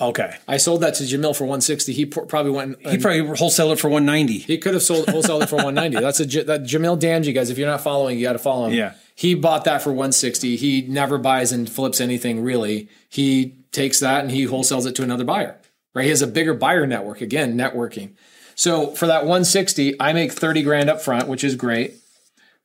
okay. 0.01 0.35
I 0.47 0.57
sold 0.57 0.81
that 0.81 0.95
to 0.95 1.03
Jamil 1.03 1.35
for 1.35 1.43
160. 1.43 1.93
He 1.93 2.05
pr- 2.05 2.21
probably 2.21 2.51
went. 2.51 2.77
And, 2.83 2.91
He 2.93 2.97
probably 2.97 3.21
wholesaled 3.37 3.73
it 3.73 3.79
for 3.79 3.89
190. 3.89 4.39
he 4.39 4.57
could 4.57 4.73
have 4.73 4.83
sold 4.83 5.05
wholesaled 5.07 5.43
it 5.43 5.49
for 5.49 5.55
190. 5.57 5.99
That's 6.01 6.19
a 6.19 6.25
that 6.45 6.63
Jamil 6.63 6.99
Damji 6.99 7.33
guys. 7.33 7.49
If 7.49 7.57
you're 7.57 7.67
not 7.69 7.81
following, 7.81 8.17
you 8.17 8.25
got 8.25 8.33
to 8.33 8.39
follow 8.39 8.67
him. 8.67 8.73
Yeah. 8.73 8.93
He 9.15 9.35
bought 9.35 9.65
that 9.65 9.81
for 9.81 9.89
160. 9.91 10.55
He 10.55 10.81
never 10.87 11.17
buys 11.17 11.51
and 11.51 11.69
flips 11.69 11.99
anything 11.99 12.41
really. 12.41 12.87
He 13.09 13.55
takes 13.73 13.99
that 13.99 14.21
and 14.21 14.31
he 14.31 14.45
wholesales 14.47 14.87
it 14.87 14.95
to 14.95 15.03
another 15.03 15.25
buyer. 15.25 15.57
Right? 15.93 16.03
He 16.03 16.09
has 16.09 16.21
a 16.21 16.27
bigger 16.27 16.53
buyer 16.53 16.87
network. 16.87 17.19
Again, 17.19 17.55
networking. 17.57 18.11
So 18.59 18.87
for 18.87 19.07
that 19.07 19.21
160, 19.21 20.01
I 20.01 20.11
make 20.11 20.33
30 20.33 20.63
grand 20.63 20.89
up 20.89 20.99
front, 20.99 21.29
which 21.29 21.45
is 21.45 21.55
great. 21.55 21.93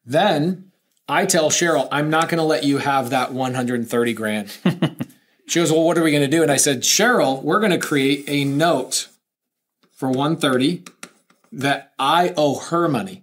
Then 0.04 0.72
I 1.08 1.24
tell 1.24 1.50
Cheryl, 1.50 1.86
I'm 1.92 2.10
not 2.10 2.28
going 2.28 2.38
to 2.38 2.44
let 2.44 2.64
you 2.64 2.78
have 2.78 3.10
that 3.10 3.32
130 3.32 4.12
grand. 4.12 4.48
she 5.46 5.60
goes, 5.60 5.70
Well, 5.70 5.84
what 5.84 5.96
are 5.96 6.02
we 6.02 6.10
going 6.10 6.28
to 6.28 6.36
do? 6.36 6.42
And 6.42 6.50
I 6.50 6.56
said, 6.56 6.80
Cheryl, 6.80 7.40
we're 7.44 7.60
going 7.60 7.70
to 7.70 7.78
create 7.78 8.24
a 8.26 8.44
note 8.44 9.06
for 9.92 10.08
130 10.08 10.82
that 11.52 11.92
I 11.96 12.34
owe 12.36 12.58
her 12.58 12.88
money. 12.88 13.22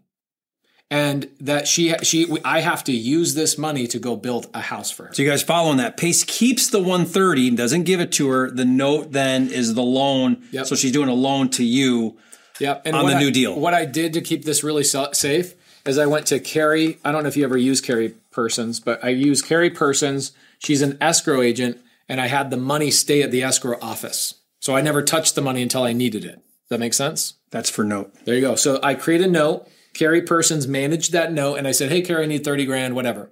And 0.90 1.30
that 1.42 1.68
she 1.68 1.94
she 2.04 2.38
I 2.46 2.62
have 2.62 2.86
to 2.86 2.94
use 2.94 3.34
this 3.34 3.58
money 3.58 3.86
to 3.88 4.00
go 4.00 4.16
build 4.16 4.48
a 4.54 4.62
house 4.62 4.92
for 4.92 5.08
her. 5.08 5.14
So 5.14 5.24
you 5.24 5.30
guys 5.30 5.44
following 5.44 5.78
that? 5.78 5.98
Pace 5.98 6.24
keeps 6.24 6.70
the 6.70 6.80
130, 6.80 7.52
doesn't 7.52 7.84
give 7.84 8.00
it 8.00 8.14
to 8.14 8.30
her. 8.30 8.50
The 8.50 8.66
note 8.66 9.12
then 9.12 9.50
is 9.50 9.74
the 9.74 9.84
loan. 9.84 10.42
Yep. 10.52 10.68
So 10.68 10.76
she's 10.76 10.94
doing 10.94 11.10
a 11.10 11.14
loan 11.14 11.50
to 11.50 11.66
you. 11.66 12.18
Yep. 12.62 12.84
And 12.86 12.96
on 12.96 13.08
the 13.08 13.16
I- 13.16 13.20
new 13.20 13.32
deal. 13.32 13.60
What 13.60 13.74
I 13.74 13.86
did 13.86 14.14
to 14.14 14.22
keep 14.22 14.46
this 14.46 14.64
really 14.64 14.84
sa- 14.84 15.12
safe 15.14 15.56
is 15.86 15.98
I 15.98 16.06
went 16.06 16.28
to 16.28 16.40
Carrie. 16.40 17.00
I 17.04 17.12
don't 17.12 17.24
know 17.24 17.30
if 17.30 17.36
you 17.36 17.44
ever 17.44 17.58
use 17.58 17.82
Carrie 17.82 18.14
Persons, 18.32 18.80
but 18.80 19.04
I 19.04 19.10
use 19.10 19.42
Carrie 19.42 19.72
Persons. 19.72 20.32
She's 20.60 20.82
an 20.84 20.98
escrow 21.02 21.42
agent, 21.42 21.80
and 22.08 22.22
I 22.22 22.28
had 22.28 22.52
the 22.52 22.58
money 22.58 22.92
stay 22.92 23.24
at 23.24 23.32
the 23.32 23.42
escrow 23.44 23.78
office. 23.82 24.36
So 24.60 24.76
I 24.76 24.82
never 24.82 25.02
touched 25.02 25.34
the 25.34 25.42
money 25.42 25.64
until 25.64 25.84
I 25.84 25.92
needed 25.94 26.24
it. 26.24 26.36
Does 26.36 26.70
that 26.70 26.80
make 26.80 26.94
sense? 26.94 27.34
That's 27.50 27.70
for 27.70 27.84
note. 27.84 28.14
There 28.26 28.36
you 28.36 28.42
go. 28.42 28.56
So 28.56 28.80
I 28.84 28.94
create 28.94 29.22
a 29.22 29.28
note. 29.28 29.68
Carrie 29.96 30.22
Persons 30.22 30.68
managed 30.68 31.12
that 31.14 31.34
note, 31.34 31.56
and 31.56 31.68
I 31.68 31.72
said, 31.72 31.90
"Hey, 31.92 32.02
Carrie, 32.02 32.24
I 32.24 32.28
need 32.28 32.44
thirty 32.46 32.66
grand, 32.66 32.96
whatever." 32.96 33.32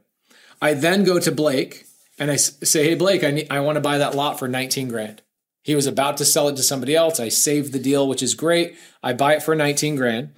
I 0.61 0.73
then 0.73 1.03
go 1.03 1.19
to 1.19 1.31
Blake 1.31 1.85
and 2.17 2.29
I 2.31 2.35
say, 2.35 2.83
"Hey 2.83 2.95
Blake, 2.95 3.23
I 3.23 3.31
need, 3.31 3.47
I 3.49 3.59
want 3.61 3.75
to 3.77 3.81
buy 3.81 3.97
that 3.99 4.15
lot 4.15 4.39
for 4.39 4.47
19 4.47 4.89
grand." 4.89 5.21
He 5.69 5.75
was 5.75 5.85
about 5.85 6.17
to 6.17 6.25
sell 6.25 6.47
it 6.47 6.55
to 6.55 6.63
somebody 6.63 6.95
else. 6.95 7.19
I 7.19 7.29
saved 7.29 7.73
the 7.73 7.77
deal, 7.77 8.07
which 8.07 8.23
is 8.23 8.33
great. 8.33 8.75
I 9.03 9.13
buy 9.13 9.35
it 9.35 9.43
for 9.43 9.53
19 9.53 9.97
grand. 9.97 10.31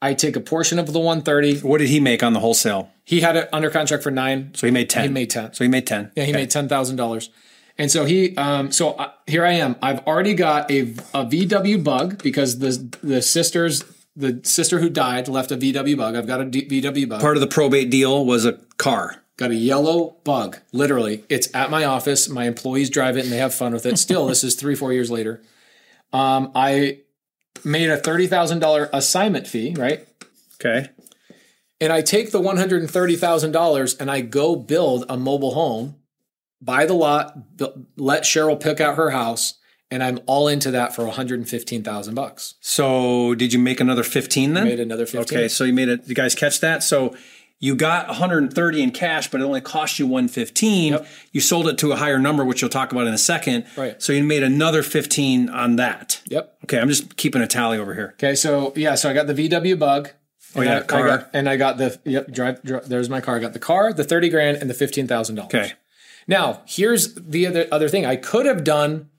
I 0.00 0.14
take 0.14 0.34
a 0.34 0.40
portion 0.40 0.78
of 0.78 0.94
the 0.94 0.98
130. 0.98 1.60
What 1.60 1.76
did 1.76 1.90
he 1.90 2.00
make 2.00 2.22
on 2.22 2.32
the 2.32 2.40
wholesale? 2.40 2.88
He 3.04 3.20
had 3.20 3.36
it 3.36 3.50
under 3.52 3.68
contract 3.68 4.02
for 4.02 4.10
nine. 4.10 4.52
So 4.54 4.66
he 4.66 4.70
made 4.70 4.88
10. 4.88 5.02
He 5.02 5.08
made 5.10 5.28
10. 5.28 5.52
So 5.52 5.62
he 5.62 5.68
made 5.68 5.86
10. 5.86 6.12
Yeah, 6.16 6.24
he 6.24 6.32
made 6.32 6.50
ten 6.50 6.70
thousand 6.70 6.96
dollars, 6.96 7.28
and 7.76 7.90
so 7.90 8.06
he, 8.06 8.34
um, 8.38 8.72
so 8.72 8.92
uh, 8.92 9.10
here 9.26 9.44
I 9.44 9.52
am. 9.52 9.76
I've 9.82 9.98
already 10.06 10.32
got 10.32 10.70
a, 10.70 10.80
a 11.12 11.26
VW 11.26 11.84
Bug 11.84 12.22
because 12.22 12.58
the 12.58 12.96
the 13.02 13.20
sisters, 13.20 13.84
the 14.16 14.40
sister 14.42 14.78
who 14.78 14.88
died 14.88 15.28
left 15.28 15.52
a 15.52 15.58
VW 15.58 15.98
Bug. 15.98 16.16
I've 16.16 16.26
got 16.26 16.40
a 16.40 16.46
D- 16.46 16.66
VW 16.66 17.10
Bug. 17.10 17.20
Part 17.20 17.36
of 17.36 17.42
the 17.42 17.46
probate 17.46 17.90
deal 17.90 18.24
was 18.24 18.46
a 18.46 18.54
car. 18.78 19.22
Got 19.36 19.50
a 19.50 19.54
yellow 19.54 20.16
Bug. 20.24 20.58
Literally, 20.72 21.24
it's 21.28 21.54
at 21.54 21.70
my 21.70 21.84
office. 21.84 22.28
My 22.28 22.44
employees 22.44 22.90
drive 22.90 23.16
it 23.16 23.24
and 23.24 23.32
they 23.32 23.36
have 23.38 23.54
fun 23.54 23.72
with 23.72 23.86
it. 23.86 23.98
Still, 23.98 24.26
this 24.26 24.42
is 24.44 24.54
three 24.54 24.74
four 24.74 24.92
years 24.92 25.10
later. 25.10 25.42
Um, 26.12 26.52
I 26.54 27.00
made 27.64 27.90
a 27.90 27.96
thirty 27.96 28.26
thousand 28.26 28.60
dollar 28.60 28.88
assignment 28.92 29.46
fee, 29.46 29.74
right? 29.76 30.06
Okay. 30.60 30.88
and 31.80 31.92
I 31.92 32.00
take 32.02 32.30
the 32.30 32.40
one 32.40 32.56
hundred 32.56 32.80
and 32.80 32.90
thirty 32.90 33.16
thousand 33.16 33.52
dollars 33.52 33.94
and 33.96 34.10
I 34.10 34.20
go 34.22 34.56
build 34.56 35.04
a 35.08 35.16
mobile 35.18 35.52
home, 35.54 35.96
buy 36.62 36.86
the 36.86 36.94
lot, 36.94 37.56
bu- 37.56 37.86
let 37.96 38.22
Cheryl 38.22 38.58
pick 38.58 38.80
out 38.80 38.96
her 38.96 39.10
house, 39.10 39.54
and 39.90 40.02
I'm 40.02 40.18
all 40.26 40.48
into 40.48 40.70
that 40.70 40.94
for 40.94 41.04
one 41.04 41.14
hundred 41.14 41.40
and 41.40 41.48
fifteen 41.48 41.82
thousand 41.82 42.14
bucks. 42.14 42.54
So 42.60 43.34
did 43.34 43.52
you 43.52 43.58
make 43.58 43.80
another 43.80 44.02
15 44.02 44.54
then? 44.54 44.64
Made 44.64 44.80
another 44.80 45.04
fifteen. 45.06 45.38
Okay, 45.38 45.48
so 45.48 45.64
you 45.64 45.74
made 45.74 45.88
it. 45.90 46.08
You 46.08 46.14
guys 46.14 46.34
catch 46.34 46.60
that? 46.60 46.82
So 46.82 47.14
you 47.58 47.74
got 47.74 48.08
130 48.08 48.82
in 48.82 48.90
cash, 48.90 49.30
but 49.30 49.40
it 49.40 49.44
only 49.44 49.60
cost 49.60 49.98
you 49.98 50.06
115. 50.06 50.92
Yep. 50.92 51.06
You 51.32 51.40
sold 51.40 51.68
it 51.68 51.78
to 51.78 51.92
a 51.92 51.96
higher 51.96 52.18
number, 52.18 52.44
which 52.44 52.60
you'll 52.60 52.70
talk 52.70 52.92
about 52.92 53.06
in 53.06 53.14
a 53.14 53.18
second. 53.18 53.66
Right. 53.76 54.00
So 54.02 54.12
you 54.12 54.22
made 54.22 54.42
another 54.42 54.82
15 54.82 55.48
on 55.48 55.76
that. 55.76 56.20
Yep. 56.26 56.58
Okay, 56.64 56.78
I'm 56.78 56.88
just 56.88 57.16
keeping 57.16 57.40
a 57.40 57.46
tally 57.46 57.78
over 57.78 57.94
here. 57.94 58.10
Okay, 58.14 58.34
so 58.34 58.72
yeah, 58.76 58.94
so 58.94 59.08
I 59.08 59.14
got 59.14 59.26
the 59.26 59.34
VW 59.34 59.78
Bug. 59.78 60.10
Oh 60.54 60.62
yeah, 60.62 60.78
I, 60.78 60.82
car. 60.82 61.08
I 61.08 61.16
got, 61.16 61.30
and 61.32 61.48
I 61.48 61.56
got 61.56 61.76
the 61.78 61.98
yep 62.04 62.30
drive, 62.30 62.62
drive. 62.62 62.88
There's 62.88 63.10
my 63.10 63.20
car. 63.20 63.36
I 63.36 63.38
got 63.40 63.52
the 63.52 63.58
car, 63.58 63.92
the 63.92 64.04
thirty 64.04 64.28
grand, 64.28 64.56
and 64.58 64.70
the 64.70 64.74
fifteen 64.74 65.06
thousand 65.06 65.36
dollars. 65.36 65.54
Okay. 65.54 65.72
Now, 66.26 66.62
here's 66.66 67.14
the 67.14 67.46
other 67.46 67.66
other 67.70 67.88
thing. 67.88 68.06
I 68.06 68.16
could 68.16 68.46
have 68.46 68.64
done 68.64 69.10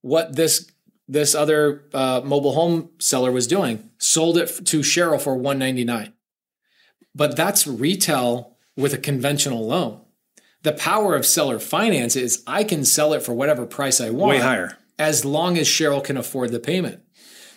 what 0.00 0.36
this 0.36 0.70
this 1.08 1.34
other 1.34 1.84
uh, 1.92 2.22
mobile 2.24 2.52
home 2.52 2.90
seller 2.98 3.30
was 3.30 3.46
doing. 3.46 3.90
Sold 3.98 4.38
it 4.38 4.46
to 4.66 4.80
Cheryl 4.80 5.20
for 5.20 5.34
199. 5.34 6.12
But 7.16 7.34
that's 7.34 7.66
retail 7.66 8.56
with 8.76 8.92
a 8.92 8.98
conventional 8.98 9.66
loan. 9.66 10.02
The 10.62 10.72
power 10.72 11.14
of 11.14 11.24
seller 11.24 11.58
finance 11.58 12.14
is 12.14 12.42
I 12.46 12.62
can 12.62 12.84
sell 12.84 13.14
it 13.14 13.22
for 13.22 13.32
whatever 13.32 13.64
price 13.64 14.00
I 14.00 14.10
want 14.10 14.30
Way 14.36 14.38
higher. 14.40 14.76
as 14.98 15.24
long 15.24 15.56
as 15.56 15.66
Cheryl 15.66 16.04
can 16.04 16.16
afford 16.18 16.50
the 16.52 16.60
payment. 16.60 17.00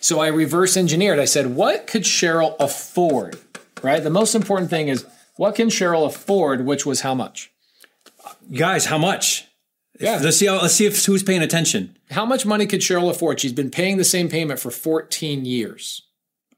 So 0.00 0.18
I 0.18 0.28
reverse 0.28 0.76
engineered. 0.78 1.18
I 1.18 1.26
said, 1.26 1.54
what 1.54 1.86
could 1.86 2.04
Cheryl 2.04 2.56
afford? 2.58 3.38
Right? 3.82 4.02
The 4.02 4.08
most 4.10 4.34
important 4.34 4.70
thing 4.70 4.88
is 4.88 5.04
what 5.36 5.56
can 5.56 5.68
Cheryl 5.68 6.06
afford, 6.06 6.64
which 6.64 6.86
was 6.86 7.02
how 7.02 7.14
much? 7.14 7.50
Guys, 8.52 8.86
how 8.86 8.96
much? 8.98 9.46
Yeah. 9.98 10.18
Let's 10.22 10.38
see. 10.38 10.46
How, 10.46 10.60
let's 10.62 10.74
see 10.74 10.86
if 10.86 11.04
who's 11.04 11.22
paying 11.22 11.42
attention. 11.42 11.98
How 12.10 12.24
much 12.24 12.46
money 12.46 12.66
could 12.66 12.80
Cheryl 12.80 13.10
afford? 13.10 13.40
She's 13.40 13.52
been 13.52 13.70
paying 13.70 13.98
the 13.98 14.04
same 14.04 14.30
payment 14.30 14.58
for 14.60 14.70
14 14.70 15.44
years. 15.44 16.02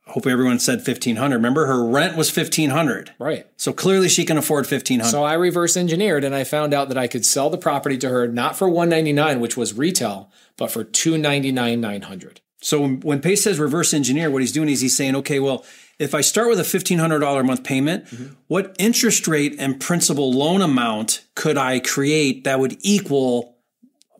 Hope 0.06 0.26
everyone 0.26 0.59
said 0.59 0.78
1500. 0.78 1.37
Remember, 1.37 1.66
her 1.66 1.85
rent 1.85 2.16
was 2.16 2.35
1500. 2.35 3.14
Right. 3.21 3.47
So 3.56 3.73
clearly 3.73 4.09
she 4.09 4.25
can 4.25 4.37
afford 4.37 4.64
1500. 4.64 5.09
So 5.09 5.23
I 5.23 5.35
reverse 5.35 5.76
engineered 5.76 6.25
and 6.25 6.35
I 6.35 6.42
found 6.42 6.75
out 6.75 6.88
that 6.88 6.99
I 6.99 7.06
could 7.06 7.25
sell 7.25 7.50
the 7.50 7.59
property 7.59 7.97
to 7.99 8.09
her 8.09 8.26
not 8.26 8.56
for 8.56 8.68
199, 8.68 9.38
which 9.38 9.56
was 9.56 9.75
retail, 9.75 10.30
but 10.56 10.73
for 10.73 10.82
299 10.82 11.80
900. 11.80 12.40
So 12.61 12.80
when, 12.80 13.00
when 13.00 13.21
Pace 13.21 13.44
says 13.44 13.59
reverse 13.61 13.94
engineer, 13.94 14.30
what 14.30 14.42
he's 14.42 14.52
doing 14.52 14.68
is 14.68 14.80
he's 14.80 14.97
saying, 14.97 15.16
okay, 15.16 15.38
well, 15.40 15.64
if 15.99 16.14
I 16.14 16.21
start 16.21 16.49
with 16.49 16.59
a 16.59 16.62
$1,500 16.62 17.40
a 17.40 17.44
month 17.44 17.62
payment, 17.62 18.06
mm-hmm. 18.06 18.35
what 18.49 18.75
interest 18.78 19.28
rate 19.28 19.54
and 19.59 19.80
principal 19.80 20.32
loan 20.32 20.62
amount 20.62 21.25
could 21.35 21.56
I 21.56 21.78
create 21.78 22.44
that 22.44 22.59
would 22.59 22.76
equal 22.80 23.56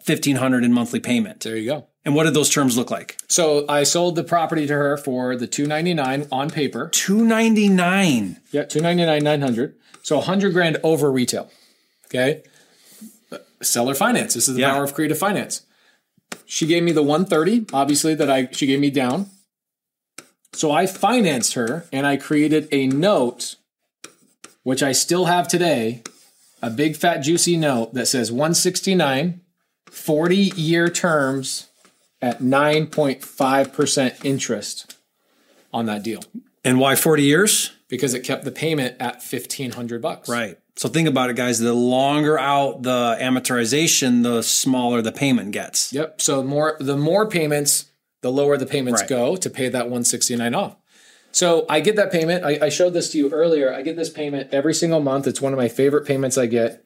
1500 0.07 0.65
in 0.65 0.73
monthly 0.73 1.01
payment? 1.01 1.41
There 1.41 1.57
you 1.57 1.69
go. 1.69 1.89
And 2.05 2.15
what 2.17 2.25
did 2.25 2.35
those 2.35 2.51
terms 2.51 2.77
look 2.77 2.91
like? 2.91 3.17
So 3.29 3.65
I 3.69 3.85
sold 3.85 4.17
the 4.17 4.25
property 4.25 4.67
to 4.67 4.73
her 4.75 4.97
for 4.97 5.37
the 5.37 5.47
299 5.47 6.27
on 6.33 6.51
paper. 6.51 6.89
299. 6.93 8.39
Yeah, 8.51 8.65
299 8.65 9.23
900. 9.23 9.75
So 10.03 10.17
100 10.17 10.53
grand 10.53 10.79
over 10.83 11.13
retail. 11.13 11.51
Okay? 12.07 12.43
Seller 13.63 13.95
finance. 13.95 14.35
This 14.35 14.49
is 14.49 14.55
the 14.57 14.63
Yeah. 14.63 14.73
power 14.73 14.85
of 14.85 14.95
creative 14.95 15.19
finance. 15.19 15.63
She 16.45 16.67
gave 16.67 16.83
me 16.83 16.91
the 16.93 17.03
130, 17.03 17.67
obviously 17.73 18.15
that 18.17 18.29
I 18.31 18.49
she 18.53 18.67
gave 18.67 18.81
me 18.81 18.91
down. 18.91 19.31
So 20.55 20.71
I 20.73 20.87
financed 20.87 21.55
her 21.55 21.87
and 21.93 22.07
I 22.07 22.17
created 22.17 22.69
a 22.73 22.87
note 22.89 23.57
which 24.65 24.83
I 24.83 24.93
still 24.93 25.25
have 25.25 25.49
today, 25.49 26.03
a 26.61 26.71
big 26.71 26.95
fat 26.97 27.19
juicy 27.19 27.57
note 27.57 27.95
that 27.95 28.07
says 28.07 28.31
169 28.31 29.41
40 29.91 30.37
year 30.37 30.89
terms 30.89 31.67
at 32.23 32.41
9.5% 32.41 34.25
interest 34.25 34.97
on 35.73 35.87
that 35.87 36.03
deal 36.03 36.21
And 36.65 36.79
why 36.79 36.95
40 36.97 37.23
years? 37.25 37.73
because 37.89 38.15
it 38.15 38.21
kept 38.21 38.45
the 38.45 38.51
payment 38.51 38.97
at 39.01 39.17
1500 39.17 40.01
bucks. 40.01 40.27
Right. 40.27 40.57
So 40.77 40.89
think 40.89 41.07
about 41.07 41.29
it, 41.29 41.37
guys. 41.37 41.59
The 41.59 41.75
longer 41.75 42.39
out 42.39 42.83
the 42.83 43.19
amortization, 43.21 44.23
the 44.23 44.41
smaller 44.43 45.03
the 45.03 45.13
payment 45.13 45.51
gets. 45.53 45.93
Yep. 45.93 46.23
So 46.23 46.43
more 46.43 46.79
the 46.81 46.97
more 46.97 47.29
payments, 47.29 47.91
the 48.23 48.33
lower 48.33 48.57
the 48.57 48.65
payments 48.65 49.03
Right. 49.03 49.09
go 49.11 49.37
to 49.37 49.51
pay 49.51 49.69
that 49.69 49.85
169 49.91 50.55
off. 50.55 50.77
So 51.33 51.67
I 51.69 51.81
get 51.81 51.97
that 51.97 52.11
payment. 52.11 52.45
I, 52.47 52.59
I 52.63 52.69
showed 52.71 52.95
this 52.95 53.11
to 53.13 53.19
you 53.19 53.29
earlier. 53.31 53.71
I 53.75 53.83
get 53.83 53.97
this 53.97 54.09
payment 54.09 54.49
every 54.55 54.73
single 54.73 55.01
month. 55.01 55.27
It's 55.27 55.43
one 55.43 55.53
of 55.53 55.59
my 55.59 55.69
favorite 55.69 56.07
payments 56.07 56.39
I 56.39 56.47
get. 56.47 56.83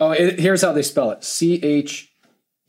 Oh, 0.00 0.10
it, 0.10 0.40
here's 0.40 0.62
how 0.62 0.72
they 0.72 0.82
spell 0.82 1.12
it: 1.12 1.22
C 1.22 1.62
H 1.62 2.09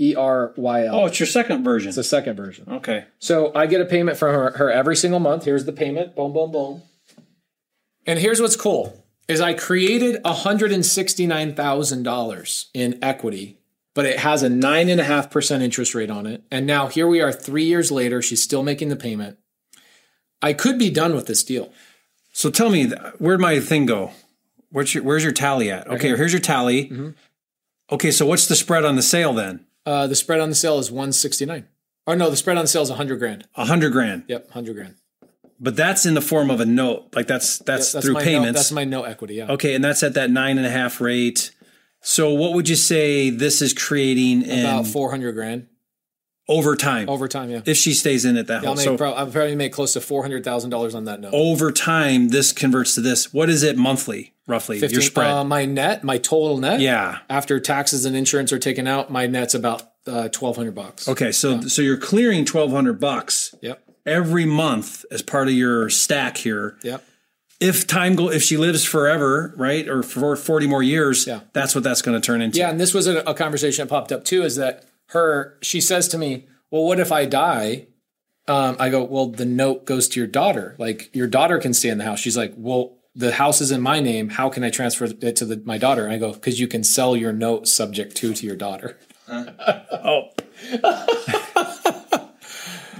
E 0.02 0.16
R 0.16 0.52
Y 0.58 0.88
L. 0.88 0.96
Oh, 0.96 1.06
it's 1.06 1.20
your 1.20 1.28
second 1.28 1.64
version. 1.64 1.90
It's 1.90 1.96
the 1.96 2.04
second 2.04 2.36
version. 2.36 2.66
Okay. 2.68 3.06
So 3.20 3.52
I 3.54 3.68
get 3.68 3.82
a 3.82 3.86
payment 3.86 4.18
from 4.18 4.34
her, 4.34 4.50
her 4.58 4.72
every 4.72 4.96
single 4.96 5.20
month. 5.20 5.46
Here's 5.46 5.66
the 5.66 5.72
payment. 5.72 6.16
Boom, 6.16 6.34
boom, 6.34 6.52
boom. 6.52 6.82
And 8.08 8.18
here's 8.18 8.42
what's 8.42 8.56
cool 8.56 8.98
is 9.28 9.40
I 9.40 9.54
created 9.54 10.24
$169,000 10.24 12.66
in 12.74 12.98
equity, 13.02 13.60
but 13.94 14.06
it 14.06 14.20
has 14.20 14.44
a 14.44 14.50
nine 14.50 14.90
and 14.90 15.00
a 15.00 15.04
half 15.04 15.30
percent 15.30 15.64
interest 15.64 15.94
rate 15.94 16.10
on 16.10 16.26
it. 16.26 16.42
And 16.50 16.66
now 16.66 16.88
here 16.88 17.06
we 17.08 17.22
are 17.22 17.32
three 17.32 17.66
years 17.66 17.92
later. 17.92 18.24
She's 18.24 18.42
still 18.42 18.64
making 18.64 18.90
the 18.90 18.96
payment. 18.96 19.38
I 20.42 20.54
could 20.54 20.80
be 20.80 20.90
done 20.90 21.14
with 21.16 21.28
this 21.28 21.44
deal. 21.44 21.72
So 22.34 22.50
tell 22.50 22.72
me, 22.72 22.88
where'd 23.20 23.40
my 23.40 23.60
thing 23.60 23.86
go? 23.86 24.14
Where's 24.72 24.96
your, 24.96 25.04
where's 25.04 25.24
your 25.24 25.34
tally 25.34 25.70
at? 25.70 25.88
Okay, 25.88 26.08
here's 26.10 26.34
your 26.34 26.42
tally. 26.42 26.86
Mm-hmm. 26.86 27.10
Okay, 27.92 28.10
so 28.10 28.26
what's 28.26 28.48
the 28.48 28.56
spread 28.56 28.84
on 28.84 28.96
the 28.96 29.04
sale 29.04 29.34
then? 29.34 29.68
Uh, 29.86 30.08
the 30.08 30.16
spread 30.16 30.40
on 30.40 30.50
the 30.50 30.56
sale 30.56 30.80
is 30.80 30.92
169. 30.92 31.68
Or 32.08 32.16
no, 32.16 32.30
the 32.30 32.38
spread 32.38 32.58
on 32.58 32.64
the 32.64 32.68
sale 32.68 32.82
is 32.82 32.90
100 32.90 33.18
grand. 33.18 33.48
A 33.56 33.66
hundred 33.66 33.92
grand. 33.92 34.24
Yep, 34.28 34.46
100 34.46 34.74
grand. 34.74 34.96
But 35.60 35.76
that's 35.76 36.06
in 36.06 36.16
the 36.16 36.22
form 36.22 36.50
of 36.50 36.60
a 36.60 36.66
note. 36.66 37.16
Like 37.16 37.28
that's 37.28 37.60
that's, 37.60 37.92
That's 37.92 38.06
through 38.06 38.16
payments. 38.16 38.46
Note, 38.48 38.54
that's 38.54 38.72
my 38.72 38.84
no 38.84 39.04
equity. 39.04 39.36
Yeah. 39.36 39.52
okay, 39.52 39.76
and 39.76 39.84
that's 39.84 40.02
at 40.02 40.16
that 40.16 40.32
nine 40.32 40.58
and 40.58 40.66
a 40.66 40.72
half 40.72 41.00
rate. 41.00 41.52
So 42.02 42.34
what 42.34 42.54
would 42.54 42.68
you 42.68 42.76
say 42.76 43.30
this 43.30 43.62
is 43.62 43.74
creating 43.74 44.42
in 44.42 44.66
About 44.66 44.88
400 44.88 45.34
grand 45.34 45.68
over 46.48 46.76
time? 46.76 47.08
over 47.10 47.28
time. 47.28 47.50
Yeah. 47.50 47.62
if 47.66 47.78
she 47.78 47.94
stays 47.94 48.26
in 48.26 48.36
it 48.38 48.48
that 48.48 48.66
I'll, 48.66 48.76
make, 48.76 48.84
so 48.84 48.98
pro- 48.98 49.14
I'll 49.14 49.28
probably 49.28 49.56
make 49.56 49.72
close 49.74 49.94
to 49.94 50.00
$400,000 50.00 50.96
on 50.96 51.06
that 51.06 51.20
note. 51.22 51.34
over 51.34 51.72
time 51.72 52.30
this 52.30 52.52
converts 52.52 52.96
to 52.96 53.02
this. 53.02 53.34
What 53.34 53.50
is 53.50 53.64
it 53.64 53.78
monthly, 53.78 54.34
roughly? 54.48 54.80
your 54.80 55.02
spread. 55.02 55.30
Uh, 55.30 55.44
my 55.44 55.66
net, 55.66 56.04
my 56.04 56.18
total 56.18 56.58
net. 56.58 56.80
yeah. 56.80 57.20
After 57.30 57.60
taxes 57.60 58.06
and 58.06 58.16
insurance 58.16 58.52
are 58.52 58.60
taken 58.60 58.88
out, 58.88 59.10
my 59.12 59.28
net's 59.28 59.54
about 59.54 59.84
uh, 60.08 60.28
twelve 60.30 60.56
hundred 60.56 60.74
bucks. 60.74 61.08
Okay, 61.08 61.32
so 61.32 61.62
so 61.62 61.82
you're 61.82 61.96
clearing 61.98 62.44
twelve 62.44 62.72
hundred 62.72 63.00
bucks 63.00 63.54
Yep. 63.62 63.84
every 64.06 64.46
month 64.46 65.06
as 65.12 65.22
part 65.22 65.48
of 65.48 65.54
your 65.54 65.90
stack 65.92 66.38
here. 66.38 66.78
Yep. 66.84 67.04
if 67.60 67.86
time 67.86 68.16
go 68.16 68.32
if 68.32 68.42
she 68.42 68.58
lives 68.58 68.84
forever, 68.84 69.54
right, 69.58 69.88
or 69.88 70.02
for 70.02 70.36
forty 70.36 70.66
more 70.66 70.82
years, 70.82 71.28
Yeah. 71.28 71.42
that's 71.54 71.76
what 71.76 71.84
that's 71.84 72.02
going 72.02 72.20
to 72.20 72.26
turn 72.26 72.42
into. 72.42 72.58
Yeah, 72.58 72.72
and 72.72 72.80
this 72.80 72.96
was 72.96 73.06
a, 73.06 73.20
a 73.20 73.36
conversation 73.36 73.86
that 73.86 73.90
popped 73.92 74.12
up 74.12 74.26
too. 74.26 74.42
Is 74.44 74.56
that 74.56 74.86
her? 75.12 75.58
She 75.62 75.80
says 75.82 76.08
to 76.10 76.18
me, 76.18 76.48
"Well, 76.70 76.84
what 76.84 77.00
if 77.00 77.12
I 77.12 77.26
die?" 77.26 77.88
Um, 78.48 78.76
I 78.80 78.90
go, 78.90 79.04
"Well, 79.04 79.28
the 79.28 79.46
note 79.46 79.86
goes 79.86 80.08
to 80.10 80.20
your 80.20 80.28
daughter. 80.28 80.76
Like 80.78 81.10
your 81.14 81.28
daughter 81.28 81.60
can 81.60 81.74
stay 81.74 81.90
in 81.90 81.98
the 81.98 82.04
house." 82.04 82.20
She's 82.20 82.38
like, 82.38 82.54
"Well." 82.58 82.98
The 83.14 83.34
house 83.34 83.60
is 83.60 83.72
in 83.72 83.82
my 83.82 84.00
name. 84.00 84.30
How 84.30 84.48
can 84.48 84.64
I 84.64 84.70
transfer 84.70 85.04
it 85.04 85.36
to 85.36 85.46
the, 85.46 85.62
my 85.66 85.78
daughter? 85.78 86.06
And 86.06 86.14
I 86.14 86.18
go, 86.18 86.32
because 86.32 86.62
you 86.62 86.68
can 86.70 86.82
sell 86.82 87.14
your 87.14 87.34
note 87.34 87.68
subject 87.68 88.16
to 88.16 88.34
to 88.34 88.46
your 88.46 88.56
daughter. 88.56 88.98
Oh. 89.28 90.30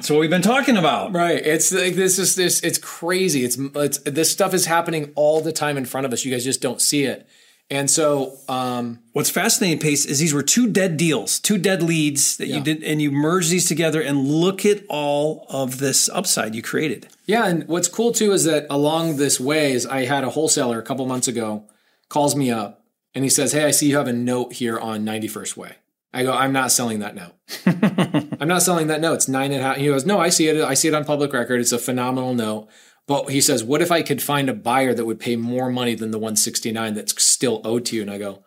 That's 0.02 0.10
what 0.10 0.20
we've 0.20 0.32
been 0.32 0.42
talking 0.42 0.78
about. 0.78 1.14
Right. 1.14 1.46
It's 1.46 1.72
like 1.72 1.94
this 1.94 2.18
is 2.18 2.36
this. 2.36 2.60
It's 2.62 2.80
crazy. 2.80 3.46
It's 3.46 3.56
it's 3.76 4.00
this 4.00 4.32
stuff 4.32 4.52
is 4.56 4.66
happening 4.66 5.12
all 5.14 5.42
the 5.42 5.52
time 5.52 5.78
in 5.78 5.86
front 5.86 6.08
of 6.08 6.12
us. 6.12 6.26
You 6.26 6.32
guys 6.32 6.44
just 6.44 6.60
don't 6.60 6.82
see 6.82 7.04
it. 7.04 7.28
And 7.72 7.90
so, 7.90 8.38
um, 8.50 9.00
What's 9.14 9.30
fascinating, 9.30 9.80
Pace, 9.80 10.06
is 10.06 10.20
these 10.20 10.34
were 10.34 10.44
two 10.44 10.68
dead 10.70 10.98
deals, 10.98 11.40
two 11.40 11.58
dead 11.58 11.82
leads 11.82 12.36
that 12.38 12.48
Yeah. 12.48 12.58
you 12.58 12.64
did, 12.64 12.84
and 12.84 13.02
you 13.02 13.12
merged 13.12 13.50
these 13.50 13.66
together, 13.68 14.02
and 14.02 14.28
look 14.28 14.66
at 14.66 14.84
all 14.90 15.46
of 15.50 15.80
this 15.80 16.10
upside 16.10 16.54
you 16.54 16.62
created. 16.62 17.08
yeah, 17.26 17.48
and 17.48 17.66
what's 17.70 17.88
cool 17.88 18.12
too 18.12 18.34
is 18.34 18.44
that 18.44 18.68
along 18.70 19.16
this 19.16 19.40
way 19.40 19.72
is 19.72 19.86
I 19.86 20.04
had 20.06 20.24
a 20.26 20.30
wholesaler 20.32 20.80
a 20.80 20.84
couple 20.84 21.06
months 21.06 21.28
ago 21.30 21.64
calls 22.10 22.36
me 22.36 22.52
up 22.52 22.84
and 23.16 23.24
he 23.24 23.30
says, 23.30 23.54
"Hey, 23.54 23.64
I 23.64 23.72
see 23.72 23.88
you 23.90 23.96
have 23.98 24.08
a 24.08 24.14
note 24.14 24.54
here 24.54 24.78
on 24.78 25.06
91st 25.06 25.56
Way." 25.56 25.72
I 26.14 26.24
go, 26.24 26.34
"I'm 26.34 26.52
not 26.52 26.74
selling 26.74 27.00
that 27.00 27.16
note. 27.16 27.34
I'm 28.42 28.48
not 28.50 28.62
selling 28.64 28.88
that 28.88 29.00
note. 29.00 29.14
It's 29.14 29.28
nine 29.30 29.54
and 29.54 29.62
a 29.62 29.64
half." 29.64 29.78
He 29.78 29.86
goes, 29.88 30.06
"No, 30.06 30.20
I 30.20 30.28
see 30.30 30.48
it. 30.50 30.62
I 30.62 30.74
see 30.74 30.90
it 30.90 30.94
on 30.94 31.06
public 31.06 31.32
record. 31.32 31.62
It's 31.62 31.72
a 31.72 31.78
phenomenal 31.80 32.34
note." 32.34 32.68
But 33.08 33.30
he 33.32 33.42
says, 33.42 33.64
"What 33.64 33.82
if 33.82 33.92
I 33.92 34.02
could 34.04 34.22
find 34.22 34.50
a 34.50 34.54
buyer 34.54 34.94
that 34.94 35.06
would 35.06 35.20
pay 35.20 35.36
more 35.36 35.70
money 35.70 35.96
than 35.96 36.12
the 36.12 36.20
169 36.20 36.94
that's 36.94 37.12
still 37.42 37.62
owed 37.64 37.86
to 37.86 37.96
you?" 37.96 38.04
And 38.04 38.12
I 38.12 38.18
go, 38.20 38.44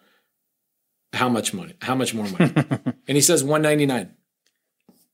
"How 1.15 1.29
much 1.29 1.53
money? 1.53 1.75
How 1.83 1.95
much 1.97 2.15
more 2.15 2.29
money?" 2.29 2.53
and 3.09 3.17
he 3.17 3.21
says, 3.21 3.43
"199." 3.43 4.11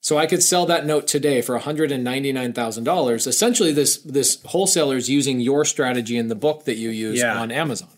So 0.02 0.16
I 0.16 0.26
could 0.26 0.42
sell 0.42 0.64
that 0.66 0.86
note 0.86 1.06
today 1.06 1.42
for 1.42 1.58
$199,000. 1.58 3.26
Essentially, 3.26 3.72
this 3.72 3.98
this 3.98 4.40
wholesaler 4.44 4.96
is 4.96 5.08
using 5.10 5.40
your 5.40 5.64
strategy 5.64 6.16
in 6.16 6.28
the 6.28 6.34
book 6.34 6.64
that 6.64 6.76
you 6.76 6.90
use 6.90 7.18
Yeah. 7.18 7.38
on 7.40 7.50
Amazon. 7.50 7.88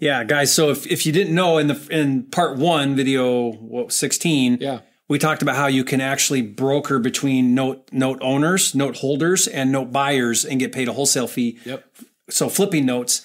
Yeah, 0.00 0.24
guys. 0.24 0.52
So 0.52 0.70
if, 0.70 0.86
if 0.90 1.06
you 1.06 1.12
didn't 1.12 1.34
know 1.34 1.58
in 1.58 1.66
the 1.68 1.86
in 1.90 2.24
part 2.24 2.58
one, 2.58 2.96
video 2.96 3.52
what, 3.52 3.92
sixteen, 3.92 4.58
Yeah. 4.60 4.80
we 5.08 5.18
talked 5.18 5.42
about 5.42 5.56
how 5.56 5.66
you 5.68 5.84
can 5.84 6.00
actually 6.00 6.42
broker 6.42 6.98
between 6.98 7.54
note 7.54 7.88
note 7.92 8.18
owners, 8.22 8.74
note 8.74 8.96
holders, 8.96 9.46
and 9.48 9.70
note 9.72 9.92
buyers, 9.92 10.44
and 10.44 10.58
get 10.60 10.72
paid 10.72 10.88
a 10.88 10.92
wholesale 10.92 11.28
fee. 11.28 11.58
Yep. 11.64 11.84
So 12.30 12.48
flipping 12.48 12.86
notes. 12.86 13.22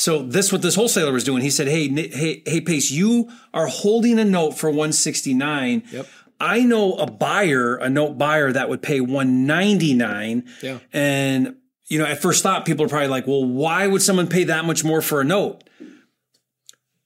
So 0.00 0.22
this 0.22 0.50
what 0.50 0.62
this 0.62 0.76
wholesaler 0.76 1.12
was 1.12 1.24
doing. 1.24 1.42
He 1.42 1.50
said, 1.50 1.68
"Hey, 1.68 1.86
hey, 1.88 2.42
hey, 2.46 2.60
Pace, 2.62 2.90
you 2.90 3.28
are 3.52 3.66
holding 3.66 4.18
a 4.18 4.24
note 4.24 4.52
for 4.52 4.70
one 4.70 4.92
sixty 4.92 5.34
nine. 5.34 5.82
Yep. 5.92 6.06
I 6.40 6.60
know 6.62 6.94
a 6.94 7.04
buyer, 7.04 7.76
a 7.76 7.90
note 7.90 8.16
buyer 8.16 8.50
that 8.50 8.70
would 8.70 8.80
pay 8.80 9.02
one 9.02 9.46
ninety 9.46 9.92
nine. 9.92 10.48
Yeah. 10.62 10.78
And 10.90 11.56
you 11.88 11.98
know, 11.98 12.06
at 12.06 12.22
first 12.22 12.42
thought, 12.42 12.64
people 12.64 12.86
are 12.86 12.88
probably 12.88 13.08
like, 13.08 13.26
"Well, 13.26 13.44
why 13.44 13.86
would 13.86 14.00
someone 14.00 14.26
pay 14.26 14.44
that 14.44 14.64
much 14.64 14.84
more 14.84 15.02
for 15.02 15.20
a 15.20 15.24
note?" 15.24 15.64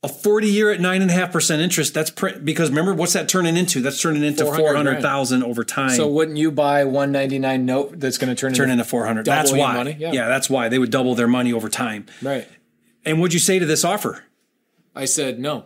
A 0.04 0.08
40 0.08 0.48
year 0.48 0.70
at 0.70 0.80
nine 0.80 1.00
and 1.00 1.10
a 1.10 1.14
half 1.14 1.32
percent 1.32 1.62
interest. 1.62 1.94
That's 1.94 2.10
pr- 2.10 2.38
because 2.44 2.68
remember 2.68 2.92
what's 2.94 3.14
that 3.14 3.26
turning 3.26 3.56
into? 3.56 3.80
That's 3.80 4.00
turning 4.00 4.22
into 4.22 4.44
400,000 4.44 5.42
over 5.42 5.64
time. 5.64 5.96
So 5.96 6.06
wouldn't 6.06 6.36
you 6.36 6.52
buy 6.52 6.84
199 6.84 7.64
note 7.64 7.98
that's 7.98 8.18
going 8.18 8.28
to 8.28 8.38
turn, 8.38 8.52
turn 8.52 8.68
into 8.70 8.82
into 8.82 8.84
400. 8.84 9.24
That's 9.24 9.50
why. 9.50 9.96
Yeah. 9.98 10.12
Yeah. 10.12 10.28
that's 10.28 10.50
why 10.50 10.68
they 10.68 10.78
would 10.78 10.90
double 10.90 11.14
their 11.14 11.26
money 11.26 11.54
over 11.54 11.70
time. 11.70 12.04
right? 12.20 12.46
And 13.04 13.20
what'd 13.20 13.34
you 13.34 13.40
say 13.40 13.58
to 13.58 13.66
this 13.66 13.84
offer? 13.84 14.24
I 14.94 15.04
said 15.04 15.38
no. 15.38 15.64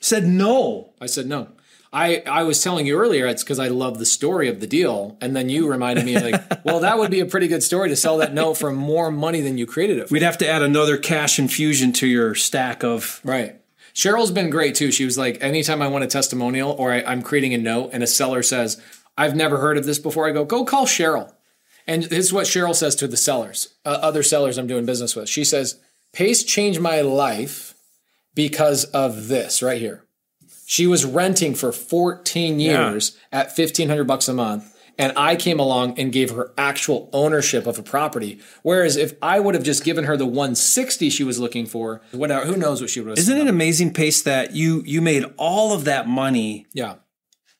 Said 0.00 0.26
no. 0.26 0.94
I 1.00 1.06
said 1.06 1.26
no. 1.26 1.48
I, 1.92 2.22
I 2.24 2.44
was 2.44 2.62
telling 2.62 2.86
you 2.86 2.96
earlier 2.96 3.26
it's 3.26 3.42
because 3.42 3.58
I 3.58 3.68
love 3.68 3.98
the 3.98 4.06
story 4.06 4.48
of 4.48 4.60
the 4.60 4.66
deal, 4.66 5.18
and 5.20 5.34
then 5.34 5.48
you 5.48 5.68
reminded 5.68 6.04
me 6.04 6.18
like, 6.20 6.40
well, 6.64 6.80
that 6.80 6.98
would 6.98 7.10
be 7.10 7.20
a 7.20 7.26
pretty 7.26 7.48
good 7.48 7.64
story 7.64 7.88
to 7.88 7.96
sell 7.96 8.18
that 8.18 8.32
note 8.32 8.54
for 8.54 8.70
more 8.70 9.10
money 9.10 9.40
than 9.40 9.58
you 9.58 9.66
created 9.66 9.98
it 9.98 10.08
for. 10.08 10.12
We'd 10.14 10.22
have 10.22 10.38
to 10.38 10.48
add 10.48 10.62
another 10.62 10.96
cash 10.96 11.38
infusion 11.38 11.92
to 11.94 12.06
your 12.06 12.34
stack 12.36 12.84
of. 12.84 13.20
Right. 13.24 13.56
Cheryl's 13.92 14.30
been 14.30 14.50
great 14.50 14.76
too. 14.76 14.92
She 14.92 15.04
was 15.04 15.18
like, 15.18 15.42
anytime 15.42 15.82
I 15.82 15.88
want 15.88 16.04
a 16.04 16.06
testimonial 16.06 16.70
or 16.70 16.92
I, 16.92 17.02
I'm 17.02 17.22
creating 17.22 17.54
a 17.54 17.58
note 17.58 17.90
and 17.92 18.04
a 18.04 18.06
seller 18.06 18.42
says, 18.42 18.80
I've 19.18 19.34
never 19.34 19.58
heard 19.58 19.76
of 19.76 19.84
this 19.84 19.98
before, 19.98 20.28
I 20.28 20.32
go, 20.32 20.44
go 20.44 20.64
call 20.64 20.86
Cheryl. 20.86 21.34
And 21.88 22.04
this 22.04 22.26
is 22.26 22.32
what 22.32 22.46
Cheryl 22.46 22.74
says 22.74 22.94
to 22.96 23.08
the 23.08 23.16
sellers, 23.16 23.74
uh, 23.84 23.98
other 24.00 24.22
sellers 24.22 24.58
I'm 24.58 24.68
doing 24.68 24.86
business 24.86 25.16
with. 25.16 25.28
She 25.28 25.44
says, 25.44 25.80
Pace 26.12 26.42
changed 26.44 26.80
my 26.80 27.00
life 27.00 27.74
because 28.34 28.84
of 28.86 29.28
this 29.28 29.62
right 29.62 29.80
here. 29.80 30.04
She 30.66 30.86
was 30.86 31.04
renting 31.04 31.54
for 31.54 31.72
14 31.72 32.60
years 32.60 33.16
at 33.32 33.46
1500 33.48 34.04
bucks 34.04 34.28
a 34.28 34.34
month. 34.34 34.76
And 34.98 35.14
I 35.16 35.34
came 35.34 35.58
along 35.58 35.98
and 35.98 36.12
gave 36.12 36.30
her 36.30 36.52
actual 36.58 37.08
ownership 37.14 37.66
of 37.66 37.78
a 37.78 37.82
property. 37.82 38.38
Whereas 38.62 38.96
if 38.98 39.14
I 39.22 39.40
would 39.40 39.54
have 39.54 39.64
just 39.64 39.82
given 39.82 40.04
her 40.04 40.14
the 40.14 40.26
160 40.26 41.08
she 41.08 41.24
was 41.24 41.38
looking 41.38 41.64
for, 41.64 42.02
whatever, 42.12 42.44
who 42.44 42.54
knows 42.56 42.82
what 42.82 42.90
she 42.90 43.00
would 43.00 43.10
have 43.10 43.18
Isn't 43.18 43.38
it 43.38 43.46
amazing, 43.48 43.94
Pace, 43.94 44.20
that 44.22 44.54
you 44.54 44.82
you 44.84 45.00
made 45.00 45.24
all 45.38 45.72
of 45.72 45.84
that 45.84 46.06
money 46.06 46.66
Yeah. 46.74 46.96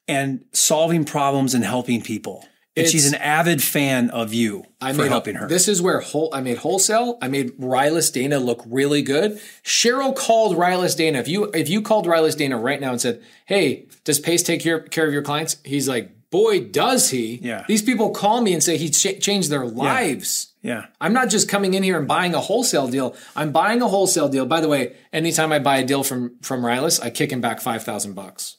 and 0.06 0.44
solving 0.52 1.04
problems 1.04 1.54
and 1.54 1.64
helping 1.64 2.02
people? 2.02 2.44
And 2.76 2.86
she's 2.86 3.06
an 3.12 3.16
avid 3.16 3.62
fan 3.62 4.10
of 4.10 4.32
you 4.32 4.64
I 4.80 4.92
for 4.92 5.02
made 5.02 5.08
helping 5.08 5.34
her. 5.34 5.48
This 5.48 5.66
is 5.66 5.82
where 5.82 6.00
whole, 6.00 6.30
I 6.32 6.40
made 6.40 6.58
wholesale. 6.58 7.18
I 7.20 7.28
made 7.28 7.58
Rylas 7.58 8.12
Dana 8.12 8.38
look 8.38 8.62
really 8.64 9.02
good. 9.02 9.40
Cheryl 9.64 10.14
called 10.14 10.56
Rylas 10.56 10.96
Dana. 10.96 11.18
If 11.18 11.26
you 11.28 11.50
if 11.52 11.68
you 11.68 11.82
called 11.82 12.06
Rylas 12.06 12.36
Dana 12.36 12.56
right 12.56 12.80
now 12.80 12.92
and 12.92 13.00
said, 13.00 13.22
"Hey, 13.46 13.86
does 14.04 14.20
Pace 14.20 14.42
take 14.44 14.60
care, 14.62 14.80
care 14.80 15.06
of 15.06 15.12
your 15.12 15.22
clients?" 15.22 15.56
He's 15.64 15.88
like, 15.88 16.30
"Boy, 16.30 16.60
does 16.60 17.10
he!" 17.10 17.40
Yeah. 17.42 17.64
These 17.66 17.82
people 17.82 18.10
call 18.10 18.40
me 18.40 18.52
and 18.54 18.62
say 18.62 18.76
he 18.76 18.88
ch- 18.88 19.20
changed 19.20 19.50
their 19.50 19.66
lives. 19.66 20.52
yeah. 20.62 20.86
I'm 21.00 21.12
not 21.12 21.28
just 21.28 21.48
coming 21.48 21.74
in 21.74 21.82
here 21.82 21.98
and 21.98 22.06
buying 22.06 22.34
a 22.34 22.40
wholesale 22.40 22.86
deal. 22.86 23.16
I'm 23.34 23.50
buying 23.50 23.82
a 23.82 23.88
wholesale 23.88 24.28
deal. 24.28 24.46
By 24.46 24.60
the 24.60 24.68
way, 24.68 24.94
anytime 25.12 25.50
I 25.52 25.58
buy 25.58 25.78
a 25.78 25.84
deal 25.84 26.04
from 26.04 26.36
from 26.40 26.62
Rylas, 26.62 27.02
I 27.02 27.10
kick 27.10 27.32
him 27.32 27.40
back 27.40 27.60
five 27.60 27.82
thousand 27.82 28.14
bucks. 28.14 28.58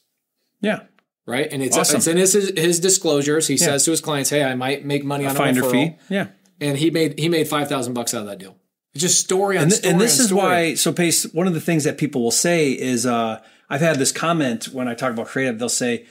Yeah. 0.60 0.80
Right, 1.24 1.48
and 1.52 1.62
it's, 1.62 1.76
Awesome. 1.76 1.98
it's 1.98 2.06
in 2.08 2.16
his 2.16 2.32
his 2.34 2.80
disclosures. 2.80 3.46
He 3.46 3.56
says 3.56 3.84
to 3.84 3.92
his 3.92 4.00
clients, 4.00 4.30
"Hey, 4.30 4.42
I 4.42 4.54
might 4.56 4.84
make 4.84 5.04
money 5.04 5.24
on 5.24 5.36
a 5.36 5.38
Finder 5.38 5.62
referral." 5.62 5.70
fee. 5.70 5.96
Yeah. 6.08 6.26
and 6.60 6.76
he 6.76 6.90
made 6.90 7.18
he 7.18 7.28
made 7.28 7.46
five 7.46 7.68
thousand 7.68 7.94
bucks 7.94 8.12
out 8.12 8.22
of 8.22 8.26
that 8.26 8.38
deal. 8.38 8.56
It's 8.94 9.02
just 9.02 9.20
story 9.20 9.56
on 9.56 9.64
and, 9.64 9.70
th- 9.70 9.80
story 9.82 9.92
and 9.92 10.00
this 10.00 10.18
is 10.18 10.26
story. 10.26 10.42
why 10.42 10.74
so 10.74 10.92
pace 10.92 11.24
one 11.32 11.46
of 11.46 11.54
the 11.54 11.60
things 11.60 11.84
that 11.84 11.96
people 11.96 12.22
will 12.22 12.30
say 12.30 12.72
is 12.72 13.06
uh, 13.06 13.40
i've 13.70 13.80
had 13.80 13.96
this 13.98 14.12
comment 14.12 14.66
when 14.66 14.86
i 14.86 14.92
talk 14.94 15.12
about 15.12 15.28
creative 15.28 15.58
they'll 15.58 15.70
say 15.70 16.04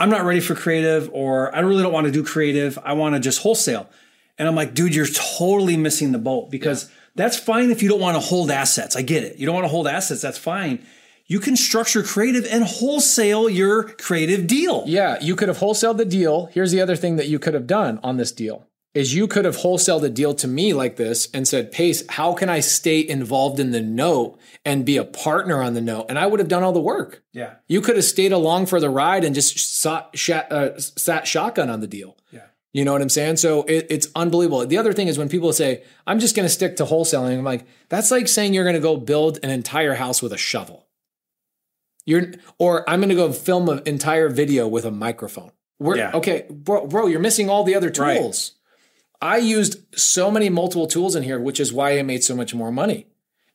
i'm 0.00 0.08
not 0.08 0.24
ready 0.24 0.40
for 0.40 0.54
creative 0.54 1.10
or 1.12 1.54
i 1.54 1.60
really 1.60 1.82
don't 1.82 1.92
want 1.92 2.06
to 2.06 2.10
do 2.12 2.24
creative 2.24 2.78
i 2.82 2.94
want 2.94 3.14
to 3.14 3.20
just 3.20 3.42
wholesale 3.42 3.90
and 4.38 4.48
i'm 4.48 4.54
like 4.54 4.72
dude 4.72 4.94
you're 4.94 5.04
totally 5.36 5.76
missing 5.76 6.12
the 6.12 6.18
boat 6.18 6.50
because 6.50 6.90
that's 7.14 7.38
fine 7.38 7.70
if 7.70 7.82
you 7.82 7.90
don't 7.90 8.00
want 8.00 8.14
to 8.16 8.20
hold 8.20 8.50
assets 8.50 8.96
i 8.96 9.02
get 9.02 9.22
it 9.22 9.36
you 9.36 9.44
don't 9.44 9.54
want 9.54 9.64
to 9.66 9.68
hold 9.68 9.86
assets 9.86 10.22
that's 10.22 10.38
fine 10.38 10.82
you 11.26 11.40
can 11.40 11.56
structure 11.56 12.02
creative 12.02 12.46
and 12.50 12.64
wholesale 12.64 13.48
your 13.48 13.84
creative 13.84 14.46
deal 14.46 14.84
Yeah, 14.86 15.18
you 15.20 15.36
could 15.36 15.48
have 15.48 15.58
wholesaled 15.58 15.96
the 15.96 16.04
deal. 16.04 16.46
Here's 16.46 16.72
the 16.72 16.80
other 16.80 16.96
thing 16.96 17.16
that 17.16 17.28
you 17.28 17.38
could 17.38 17.54
have 17.54 17.66
done 17.66 17.98
on 18.02 18.16
this 18.16 18.32
deal 18.32 18.66
is 18.92 19.12
you 19.12 19.26
could 19.26 19.44
have 19.44 19.56
wholesaled 19.56 20.04
a 20.04 20.08
deal 20.08 20.34
to 20.34 20.46
me 20.46 20.72
like 20.72 20.96
this 20.96 21.28
and 21.34 21.48
said, 21.48 21.72
Pace, 21.72 22.04
how 22.10 22.32
can 22.32 22.48
I 22.48 22.60
stay 22.60 23.06
involved 23.06 23.58
in 23.58 23.72
the 23.72 23.80
note 23.80 24.38
and 24.64 24.84
be 24.84 24.96
a 24.96 25.04
partner 25.04 25.60
on 25.60 25.74
the 25.74 25.80
note? 25.80 26.06
And 26.08 26.16
I 26.16 26.26
would 26.26 26.38
have 26.38 26.48
done 26.48 26.62
all 26.62 26.72
the 26.72 26.80
work. 26.80 27.22
yeah 27.32 27.54
You 27.66 27.80
could 27.80 27.96
have 27.96 28.04
stayed 28.04 28.30
along 28.32 28.66
for 28.66 28.78
the 28.78 28.90
ride 28.90 29.24
and 29.24 29.34
just 29.34 29.58
sat, 29.58 30.10
shat, 30.14 30.52
uh, 30.52 30.78
sat 30.78 31.26
shotgun 31.26 31.70
on 31.70 31.80
the 31.80 31.88
deal. 31.88 32.16
yeah 32.30 32.46
You 32.72 32.84
know 32.84 32.92
what 32.92 33.02
I'm 33.02 33.08
saying? 33.08 33.38
So 33.38 33.64
it, 33.64 33.86
it's 33.90 34.08
unbelievable. 34.14 34.64
The 34.64 34.78
other 34.78 34.92
thing 34.92 35.08
is 35.08 35.18
when 35.18 35.28
people 35.28 35.52
say, 35.52 35.82
I'm 36.06 36.20
just 36.20 36.36
going 36.36 36.46
to 36.46 36.54
stick 36.54 36.76
to 36.76 36.84
wholesaling, 36.84 37.36
I'm 37.38 37.44
like, 37.44 37.66
that's 37.88 38.12
like 38.12 38.28
saying 38.28 38.54
you're 38.54 38.64
going 38.64 38.74
to 38.74 38.80
go 38.80 38.96
build 38.96 39.40
an 39.42 39.50
entire 39.50 39.94
house 39.94 40.22
with 40.22 40.32
a 40.32 40.38
shovel. 40.38 40.86
You're, 42.06 42.32
or 42.58 42.88
I'm 42.88 43.00
going 43.00 43.08
to 43.08 43.14
go 43.14 43.32
film 43.32 43.68
an 43.68 43.82
entire 43.86 44.28
video 44.28 44.68
with 44.68 44.84
a 44.84 44.90
microphone. 44.90 45.52
We're, 45.78 45.96
Yeah. 45.96 46.12
Okay, 46.14 46.46
bro, 46.50 46.86
bro, 46.86 47.06
you're 47.06 47.20
missing 47.20 47.48
all 47.48 47.64
the 47.64 47.74
other 47.74 47.90
tools. 47.90 48.52
Right. 49.22 49.36
I 49.36 49.38
used 49.38 49.98
so 49.98 50.30
many 50.30 50.50
multiple 50.50 50.86
tools 50.86 51.16
in 51.16 51.22
here, 51.22 51.40
which 51.40 51.58
is 51.58 51.72
why 51.72 51.98
I 51.98 52.02
made 52.02 52.22
so 52.22 52.36
much 52.36 52.54
more 52.54 52.70
money. 52.70 53.06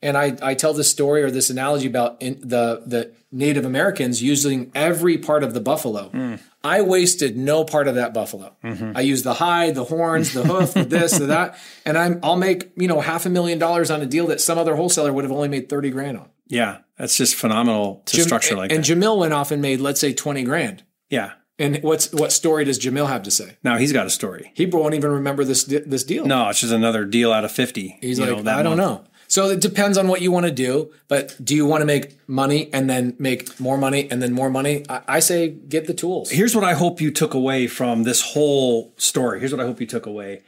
And 0.01 0.17
I, 0.17 0.35
I 0.41 0.53
tell 0.55 0.73
this 0.73 0.89
story 0.89 1.21
or 1.23 1.29
this 1.29 1.49
analogy 1.49 1.85
about 1.85 2.21
in 2.21 2.39
the, 2.39 2.81
the 2.85 3.12
Native 3.31 3.65
Americans 3.65 4.23
using 4.23 4.71
every 4.73 5.17
part 5.17 5.43
of 5.43 5.53
the 5.53 5.59
buffalo. 5.59 6.09
Hmm. 6.09 6.35
I 6.63 6.81
wasted 6.81 7.38
no 7.38 7.63
part 7.65 7.88
of 7.88 7.95
that 7.95 8.13
buffalo. 8.13 8.55
Mm-hmm. 8.63 8.93
I 8.95 9.01
used 9.01 9.23
the 9.23 9.33
hide, 9.35 9.75
the 9.75 9.83
horns, 9.83 10.33
the 10.33 10.43
hoof, 10.43 10.73
the 10.73 10.83
this, 10.83 11.17
the 11.17 11.27
that, 11.27 11.57
and 11.85 11.97
I'm 11.97 12.19
I'll 12.23 12.35
make 12.35 12.71
you 12.75 12.88
know 12.88 12.99
half 12.99 13.25
a 13.25 13.29
million 13.29 13.59
dollars 13.59 13.91
on 13.91 14.01
a 14.01 14.05
deal 14.05 14.27
that 14.27 14.41
some 14.41 14.57
other 14.57 14.75
wholesaler 14.75 15.13
would 15.13 15.23
have 15.23 15.31
only 15.31 15.47
made 15.47 15.69
thirty 15.69 15.89
grand 15.89 16.17
on. 16.17 16.29
yeah 16.47 16.79
that's 16.99 17.17
just 17.17 17.33
phenomenal 17.33 18.03
to 18.05 18.21
structure 18.21 18.55
like 18.55 18.71
and 18.71 18.83
that 18.83 18.89
And 18.91 19.01
Jamil 19.01 19.17
went 19.17 19.33
off 19.33 19.49
and 19.51 19.62
made 19.62 19.79
let's 19.81 19.99
say 19.99 20.13
twenty 20.13 20.43
grand. 20.43 20.83
yeah 21.09 21.31
And 21.57 21.81
what's 21.81 22.12
what 22.13 22.31
story 22.31 22.63
does 22.65 22.77
Jamil 22.77 23.07
have 23.07 23.23
to 23.23 23.31
say? 23.31 23.57
now 23.63 23.77
he's 23.77 23.91
got 23.93 24.05
a 24.05 24.09
story 24.12 24.51
He 24.53 24.65
won't 24.67 24.93
even 24.93 25.12
remember 25.12 25.43
this 25.43 25.63
this 25.63 26.03
deal. 26.03 26.25
no 26.27 26.49
it's 26.49 26.59
just 26.62 26.73
another 26.73 27.05
deal 27.05 27.31
out 27.33 27.43
of 27.45 27.51
50 27.51 27.97
He's 28.01 28.19
like, 28.19 28.43
know, 28.43 28.51
I 28.51 28.62
don't 28.62 28.77
know. 28.77 29.05
So 29.27 29.45
it 29.51 29.62
depends 29.62 29.95
on 29.99 30.07
what 30.07 30.21
you 30.23 30.31
want 30.31 30.47
to 30.47 30.51
do. 30.51 30.91
But 31.07 31.38
do 31.43 31.55
you 31.55 31.63
want 31.67 31.81
to 31.81 31.85
make 31.85 32.17
money 32.27 32.67
and 32.73 32.89
then 32.89 33.15
make 33.19 33.59
more 33.59 33.77
money 33.77 34.09
and 34.09 34.23
then 34.23 34.33
more 34.33 34.49
money? 34.49 34.83
I, 34.89 35.01
I 35.07 35.19
say 35.19 35.49
get 35.49 35.85
the 35.85 35.93
tools. 35.93 36.31
here's 36.31 36.55
what 36.55 36.63
I 36.63 36.73
hope 36.73 36.99
you 36.99 37.12
took 37.12 37.35
away 37.35 37.67
from 37.67 38.03
this 38.03 38.21
whole 38.33 38.91
story. 38.97 39.39
Here's 39.39 39.51
what 39.51 39.62
I 39.62 39.65
hope 39.65 39.79
you 39.79 39.85
took 39.85 40.07
away. 40.07 40.41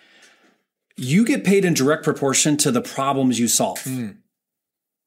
You 0.98 1.24
get 1.26 1.44
paid 1.44 1.64
in 1.64 1.76
direct 1.76 2.04
proportion 2.04 2.58
to 2.58 2.72
the 2.72 2.82
problems 2.82 3.40
you 3.40 3.48
solve. 3.48 3.80
Hmm. 3.84 4.10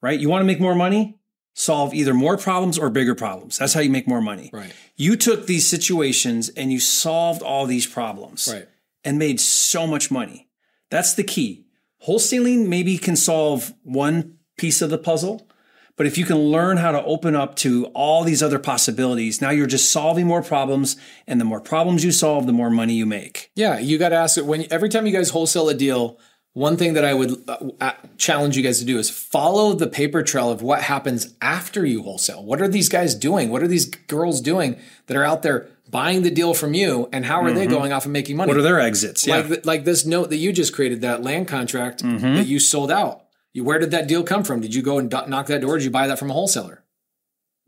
Right? 0.00 0.20
You 0.20 0.28
want 0.28 0.42
to 0.42 0.46
make 0.46 0.60
more 0.60 0.76
money? 0.76 1.18
Solve 1.54 1.94
either 1.94 2.12
more 2.14 2.36
problems 2.36 2.78
or 2.78 2.90
bigger 2.90 3.14
problems. 3.14 3.58
That's 3.58 3.72
how 3.74 3.80
you 3.80 3.90
make 3.90 4.08
more 4.08 4.20
money. 4.20 4.50
Right. 4.52 4.72
You 4.96 5.16
took 5.16 5.46
these 5.46 5.66
situations 5.66 6.48
and 6.50 6.72
you 6.72 6.80
solved 6.80 7.42
all 7.42 7.64
these 7.66 7.86
problems 7.86 8.48
Right. 8.52 8.66
and 9.04 9.18
made 9.18 9.40
so 9.40 9.86
much 9.86 10.10
money. 10.10 10.48
That's 10.90 11.14
the 11.14 11.22
key. 11.24 11.66
Wholesaling 12.06 12.66
maybe 12.68 12.98
can 12.98 13.16
solve 13.16 13.72
one 13.82 14.34
piece 14.58 14.82
of 14.82 14.90
the 14.90 14.98
puzzle, 14.98 15.48
But 15.96 16.06
if 16.08 16.18
you 16.18 16.24
can 16.24 16.38
learn 16.50 16.78
how 16.78 16.90
to 16.90 17.04
open 17.04 17.36
up 17.36 17.54
to 17.58 17.86
all 17.94 18.24
these 18.24 18.42
other 18.42 18.58
possibilities, 18.58 19.40
now 19.40 19.50
you're 19.50 19.68
just 19.68 19.92
solving 19.92 20.26
more 20.26 20.42
problems. 20.42 20.96
And 21.28 21.40
the 21.40 21.44
more 21.44 21.60
problems 21.60 22.04
you 22.04 22.10
solve, 22.10 22.46
the 22.46 22.52
more 22.52 22.68
money 22.68 22.94
you 22.94 23.06
make. 23.06 23.52
Yeah, 23.54 23.78
you 23.78 23.96
got 23.96 24.08
to 24.08 24.16
ask 24.16 24.36
it 24.36 24.44
when 24.44 24.66
every 24.72 24.88
time 24.88 25.06
you 25.06 25.12
guys 25.12 25.30
wholesale 25.30 25.68
a 25.68 25.74
deal. 25.74 26.18
One 26.54 26.76
thing 26.76 26.94
that 26.94 27.04
I 27.04 27.14
would 27.14 27.42
uh, 27.48 27.92
challenge 28.16 28.56
you 28.56 28.62
guys 28.62 28.78
to 28.78 28.84
do 28.84 28.96
is 28.96 29.10
follow 29.10 29.72
the 29.72 29.88
paper 29.88 30.22
trail 30.22 30.50
of 30.52 30.62
what 30.62 30.82
happens 30.82 31.34
after 31.42 31.84
you 31.84 32.04
wholesale. 32.04 32.44
What 32.44 32.62
are 32.62 32.68
these 32.68 32.88
guys 32.88 33.16
doing? 33.16 33.50
What 33.50 33.62
are 33.62 33.68
these 33.68 33.86
girls 33.86 34.40
doing 34.40 34.78
that 35.06 35.16
are 35.16 35.24
out 35.24 35.42
there 35.42 35.66
buying 35.90 36.22
the 36.22 36.30
deal 36.30 36.54
from 36.54 36.72
you, 36.72 37.08
and 37.12 37.26
how 37.26 37.40
are 37.40 37.48
mm-hmm. 37.48 37.56
they 37.56 37.66
going 37.66 37.92
off 37.92 38.04
and 38.04 38.12
making 38.12 38.36
money? 38.36 38.48
What 38.48 38.56
are 38.56 38.62
their 38.62 38.78
exits? 38.78 39.26
Yeah. 39.26 39.38
Like 39.38 39.66
like 39.66 39.84
this 39.84 40.06
note 40.06 40.30
that 40.30 40.36
you 40.36 40.52
just 40.52 40.72
created, 40.72 41.00
that 41.00 41.24
land 41.24 41.48
contract 41.48 42.04
mm-hmm. 42.04 42.36
that 42.36 42.46
you 42.46 42.60
sold 42.60 42.90
out. 42.90 43.22
Where 43.56 43.80
did 43.80 43.90
that 43.90 44.06
deal 44.06 44.22
come 44.22 44.44
from? 44.44 44.60
Did 44.60 44.74
you 44.76 44.82
go 44.82 44.98
and 44.98 45.10
knock 45.10 45.46
that 45.46 45.60
door? 45.60 45.76
Did 45.76 45.84
you 45.84 45.90
buy 45.90 46.06
that 46.06 46.20
from 46.20 46.30
a 46.30 46.34
wholesaler? 46.34 46.84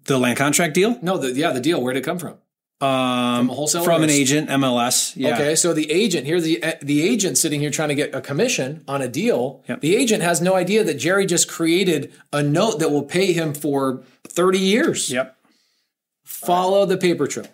The 0.05 0.19
land 0.19 0.39
contract 0.39 0.75
deal? 0.75 0.97
No, 1.03 1.19
the, 1.19 1.33
yeah, 1.33 1.51
the 1.51 1.61
deal. 1.61 1.83
Where 1.83 1.93
did 1.93 2.01
it 2.01 2.05
come 2.05 2.19
from? 2.19 2.39
Um, 2.79 3.47
from 3.47 3.51
a 3.51 3.55
wholesaler, 3.55 3.85
from 3.85 4.03
an 4.03 4.11
agent, 4.11 4.51
MLS. 4.51 5.15
Yeah. 5.17 5.35
Okay, 5.35 5.55
so 5.55 5.73
the 5.73 5.91
agent 5.91 6.27
here, 6.27 6.41
the 6.41 6.63
the 6.83 7.03
agent 7.03 7.39
sitting 7.39 7.61
here 7.61 7.71
trying 7.71 7.89
to 7.89 7.95
get 7.95 8.15
a 8.15 8.21
commission 8.21 8.85
on 8.87 9.01
a 9.01 9.09
deal. 9.09 9.65
Yep. 9.67 9.81
The 9.81 9.97
agent 9.97 10.23
has 10.23 10.43
no 10.43 10.55
idea 10.55 10.85
that 10.85 10.95
Jerry 10.95 11.25
just 11.25 11.49
created 11.49 12.13
a 12.35 12.43
note 12.43 12.79
that 12.81 12.91
will 12.91 13.05
pay 13.05 13.33
him 13.33 13.55
for 13.55 14.03
thirty 14.29 14.59
years. 14.59 15.11
Yep. 15.11 15.37
Follow 16.23 16.85
the 16.85 16.99
paper 16.99 17.27
trail. 17.27 17.47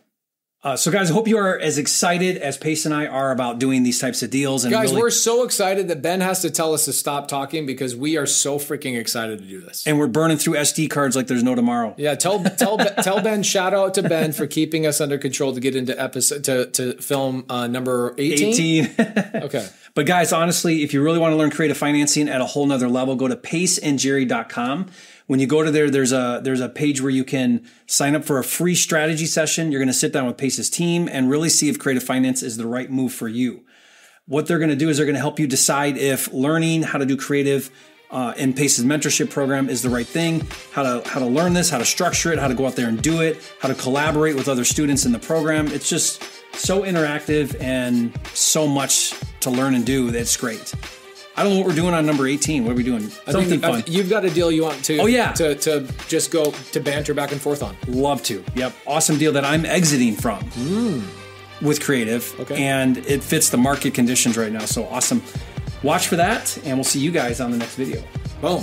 Uh, 0.64 0.76
so, 0.76 0.92
guys, 0.92 1.10
I 1.10 1.14
hope 1.14 1.26
you 1.26 1.38
are 1.38 1.58
as 1.58 1.76
excited 1.76 2.36
as 2.36 2.56
Pace 2.56 2.86
and 2.86 2.94
I 2.94 3.06
are 3.06 3.32
about 3.32 3.58
doing 3.58 3.82
these 3.82 3.98
types 3.98 4.22
of 4.22 4.30
deals. 4.30 4.64
And 4.64 4.72
guys, 4.72 4.90
really, 4.90 5.02
we're 5.02 5.10
so 5.10 5.42
excited 5.42 5.88
that 5.88 6.02
Ben 6.02 6.20
has 6.20 6.42
to 6.42 6.50
tell 6.50 6.72
us 6.72 6.84
to 6.84 6.92
stop 6.92 7.26
talking 7.26 7.66
because 7.66 7.96
we 7.96 8.16
are 8.16 8.26
so 8.26 8.60
freaking 8.60 8.96
excited 8.96 9.40
to 9.40 9.44
do 9.44 9.60
this. 9.60 9.84
And 9.88 9.98
we're 9.98 10.06
burning 10.06 10.36
through 10.36 10.54
SD 10.54 10.88
cards 10.88 11.16
like 11.16 11.26
there's 11.26 11.42
no 11.42 11.56
tomorrow. 11.56 11.94
Yeah, 11.96 12.14
tell 12.14 12.44
tell 12.44 12.78
tell 13.02 13.20
Ben. 13.20 13.42
Shout 13.42 13.74
out 13.74 13.94
to 13.94 14.02
Ben 14.04 14.32
for 14.32 14.46
keeping 14.46 14.86
us 14.86 15.00
under 15.00 15.18
control 15.18 15.52
to 15.52 15.58
get 15.58 15.74
into 15.74 16.00
episode 16.00 16.44
to 16.44 16.66
to 16.66 17.02
film 17.02 17.44
uh, 17.48 17.66
number 17.66 18.14
eighteen. 18.18 18.84
18. 18.84 18.94
okay. 19.42 19.68
But 19.94 20.06
guys, 20.06 20.32
honestly, 20.32 20.84
if 20.84 20.94
you 20.94 21.02
really 21.02 21.18
want 21.18 21.32
to 21.32 21.36
learn 21.36 21.50
creative 21.50 21.76
financing 21.76 22.28
at 22.28 22.40
a 22.40 22.46
whole 22.46 22.66
nother 22.66 22.88
level, 22.88 23.16
go 23.16 23.26
to 23.26 23.36
paceandjerry.com 23.36 24.90
when 25.32 25.40
you 25.40 25.46
go 25.46 25.62
to 25.62 25.70
there, 25.70 25.88
there's 25.88 26.12
a 26.12 26.42
there's 26.44 26.60
a 26.60 26.68
page 26.68 27.00
where 27.00 27.10
you 27.10 27.24
can 27.24 27.66
sign 27.86 28.14
up 28.14 28.22
for 28.22 28.38
a 28.38 28.44
free 28.44 28.74
strategy 28.74 29.24
session. 29.24 29.72
You're 29.72 29.80
going 29.80 29.88
to 29.88 29.94
sit 29.94 30.12
down 30.12 30.26
with 30.26 30.36
Pace's 30.36 30.68
team 30.68 31.08
and 31.10 31.30
really 31.30 31.48
see 31.48 31.70
if 31.70 31.78
creative 31.78 32.02
finance 32.02 32.42
is 32.42 32.58
the 32.58 32.66
right 32.66 32.90
move 32.90 33.14
for 33.14 33.28
you. 33.28 33.64
What 34.26 34.46
they're 34.46 34.58
going 34.58 34.68
to 34.68 34.76
do 34.76 34.90
is 34.90 34.98
they're 34.98 35.06
going 35.06 35.14
to 35.14 35.20
help 35.20 35.40
you 35.40 35.46
decide 35.46 35.96
if 35.96 36.30
learning 36.34 36.82
how 36.82 36.98
to 36.98 37.06
do 37.06 37.16
creative 37.16 37.70
uh, 38.10 38.34
in 38.36 38.52
Pace's 38.52 38.84
mentorship 38.84 39.30
program 39.30 39.70
is 39.70 39.80
the 39.80 39.88
right 39.88 40.06
thing. 40.06 40.46
How 40.72 40.82
to 40.82 41.08
how 41.08 41.18
to 41.18 41.26
learn 41.26 41.54
this, 41.54 41.70
how 41.70 41.78
to 41.78 41.86
structure 41.86 42.30
it, 42.30 42.38
how 42.38 42.48
to 42.48 42.54
go 42.54 42.66
out 42.66 42.76
there 42.76 42.90
and 42.90 43.00
do 43.00 43.22
it, 43.22 43.38
how 43.58 43.68
to 43.68 43.74
collaborate 43.74 44.36
with 44.36 44.50
other 44.50 44.66
students 44.66 45.06
in 45.06 45.12
the 45.12 45.18
program. 45.18 45.66
It's 45.68 45.88
just 45.88 46.22
so 46.52 46.82
interactive 46.82 47.58
and 47.58 48.12
so 48.34 48.68
much 48.68 49.14
to 49.40 49.50
learn 49.50 49.74
and 49.76 49.86
do. 49.86 50.10
That's 50.10 50.36
great. 50.36 50.74
I 51.36 51.42
don't 51.42 51.52
know 51.52 51.58
what 51.60 51.68
we're 51.68 51.74
doing 51.74 51.94
on 51.94 52.04
number 52.04 52.26
18. 52.26 52.64
What 52.64 52.72
are 52.72 52.74
we 52.74 52.82
doing? 52.82 53.08
Something 53.08 53.48
think, 53.48 53.62
fun. 53.62 53.82
You've 53.86 54.10
got 54.10 54.24
a 54.24 54.30
deal 54.30 54.52
you 54.52 54.64
want 54.64 54.84
to 54.84 54.98
oh, 54.98 55.06
yeah. 55.06 55.32
to, 55.32 55.54
to 55.54 55.88
just 56.08 56.30
go 56.30 56.50
to 56.50 56.80
banter 56.80 57.14
back 57.14 57.32
and 57.32 57.40
forth 57.40 57.62
on. 57.62 57.76
Love 57.88 58.22
to. 58.24 58.44
Yep. 58.54 58.74
Awesome 58.86 59.16
deal 59.16 59.32
that 59.32 59.44
I'm 59.44 59.64
exiting 59.64 60.14
from 60.14 60.40
mm. 60.50 61.02
with 61.62 61.80
creative. 61.82 62.38
Okay. 62.40 62.62
And 62.62 62.98
it 62.98 63.22
fits 63.22 63.48
the 63.48 63.56
market 63.56 63.94
conditions 63.94 64.36
right 64.36 64.52
now. 64.52 64.66
So 64.66 64.84
awesome. 64.86 65.22
Watch 65.82 66.06
for 66.06 66.16
that, 66.16 66.56
and 66.64 66.76
we'll 66.76 66.84
see 66.84 67.00
you 67.00 67.10
guys 67.10 67.40
on 67.40 67.50
the 67.50 67.56
next 67.56 67.74
video. 67.74 68.02
Boom. 68.40 68.62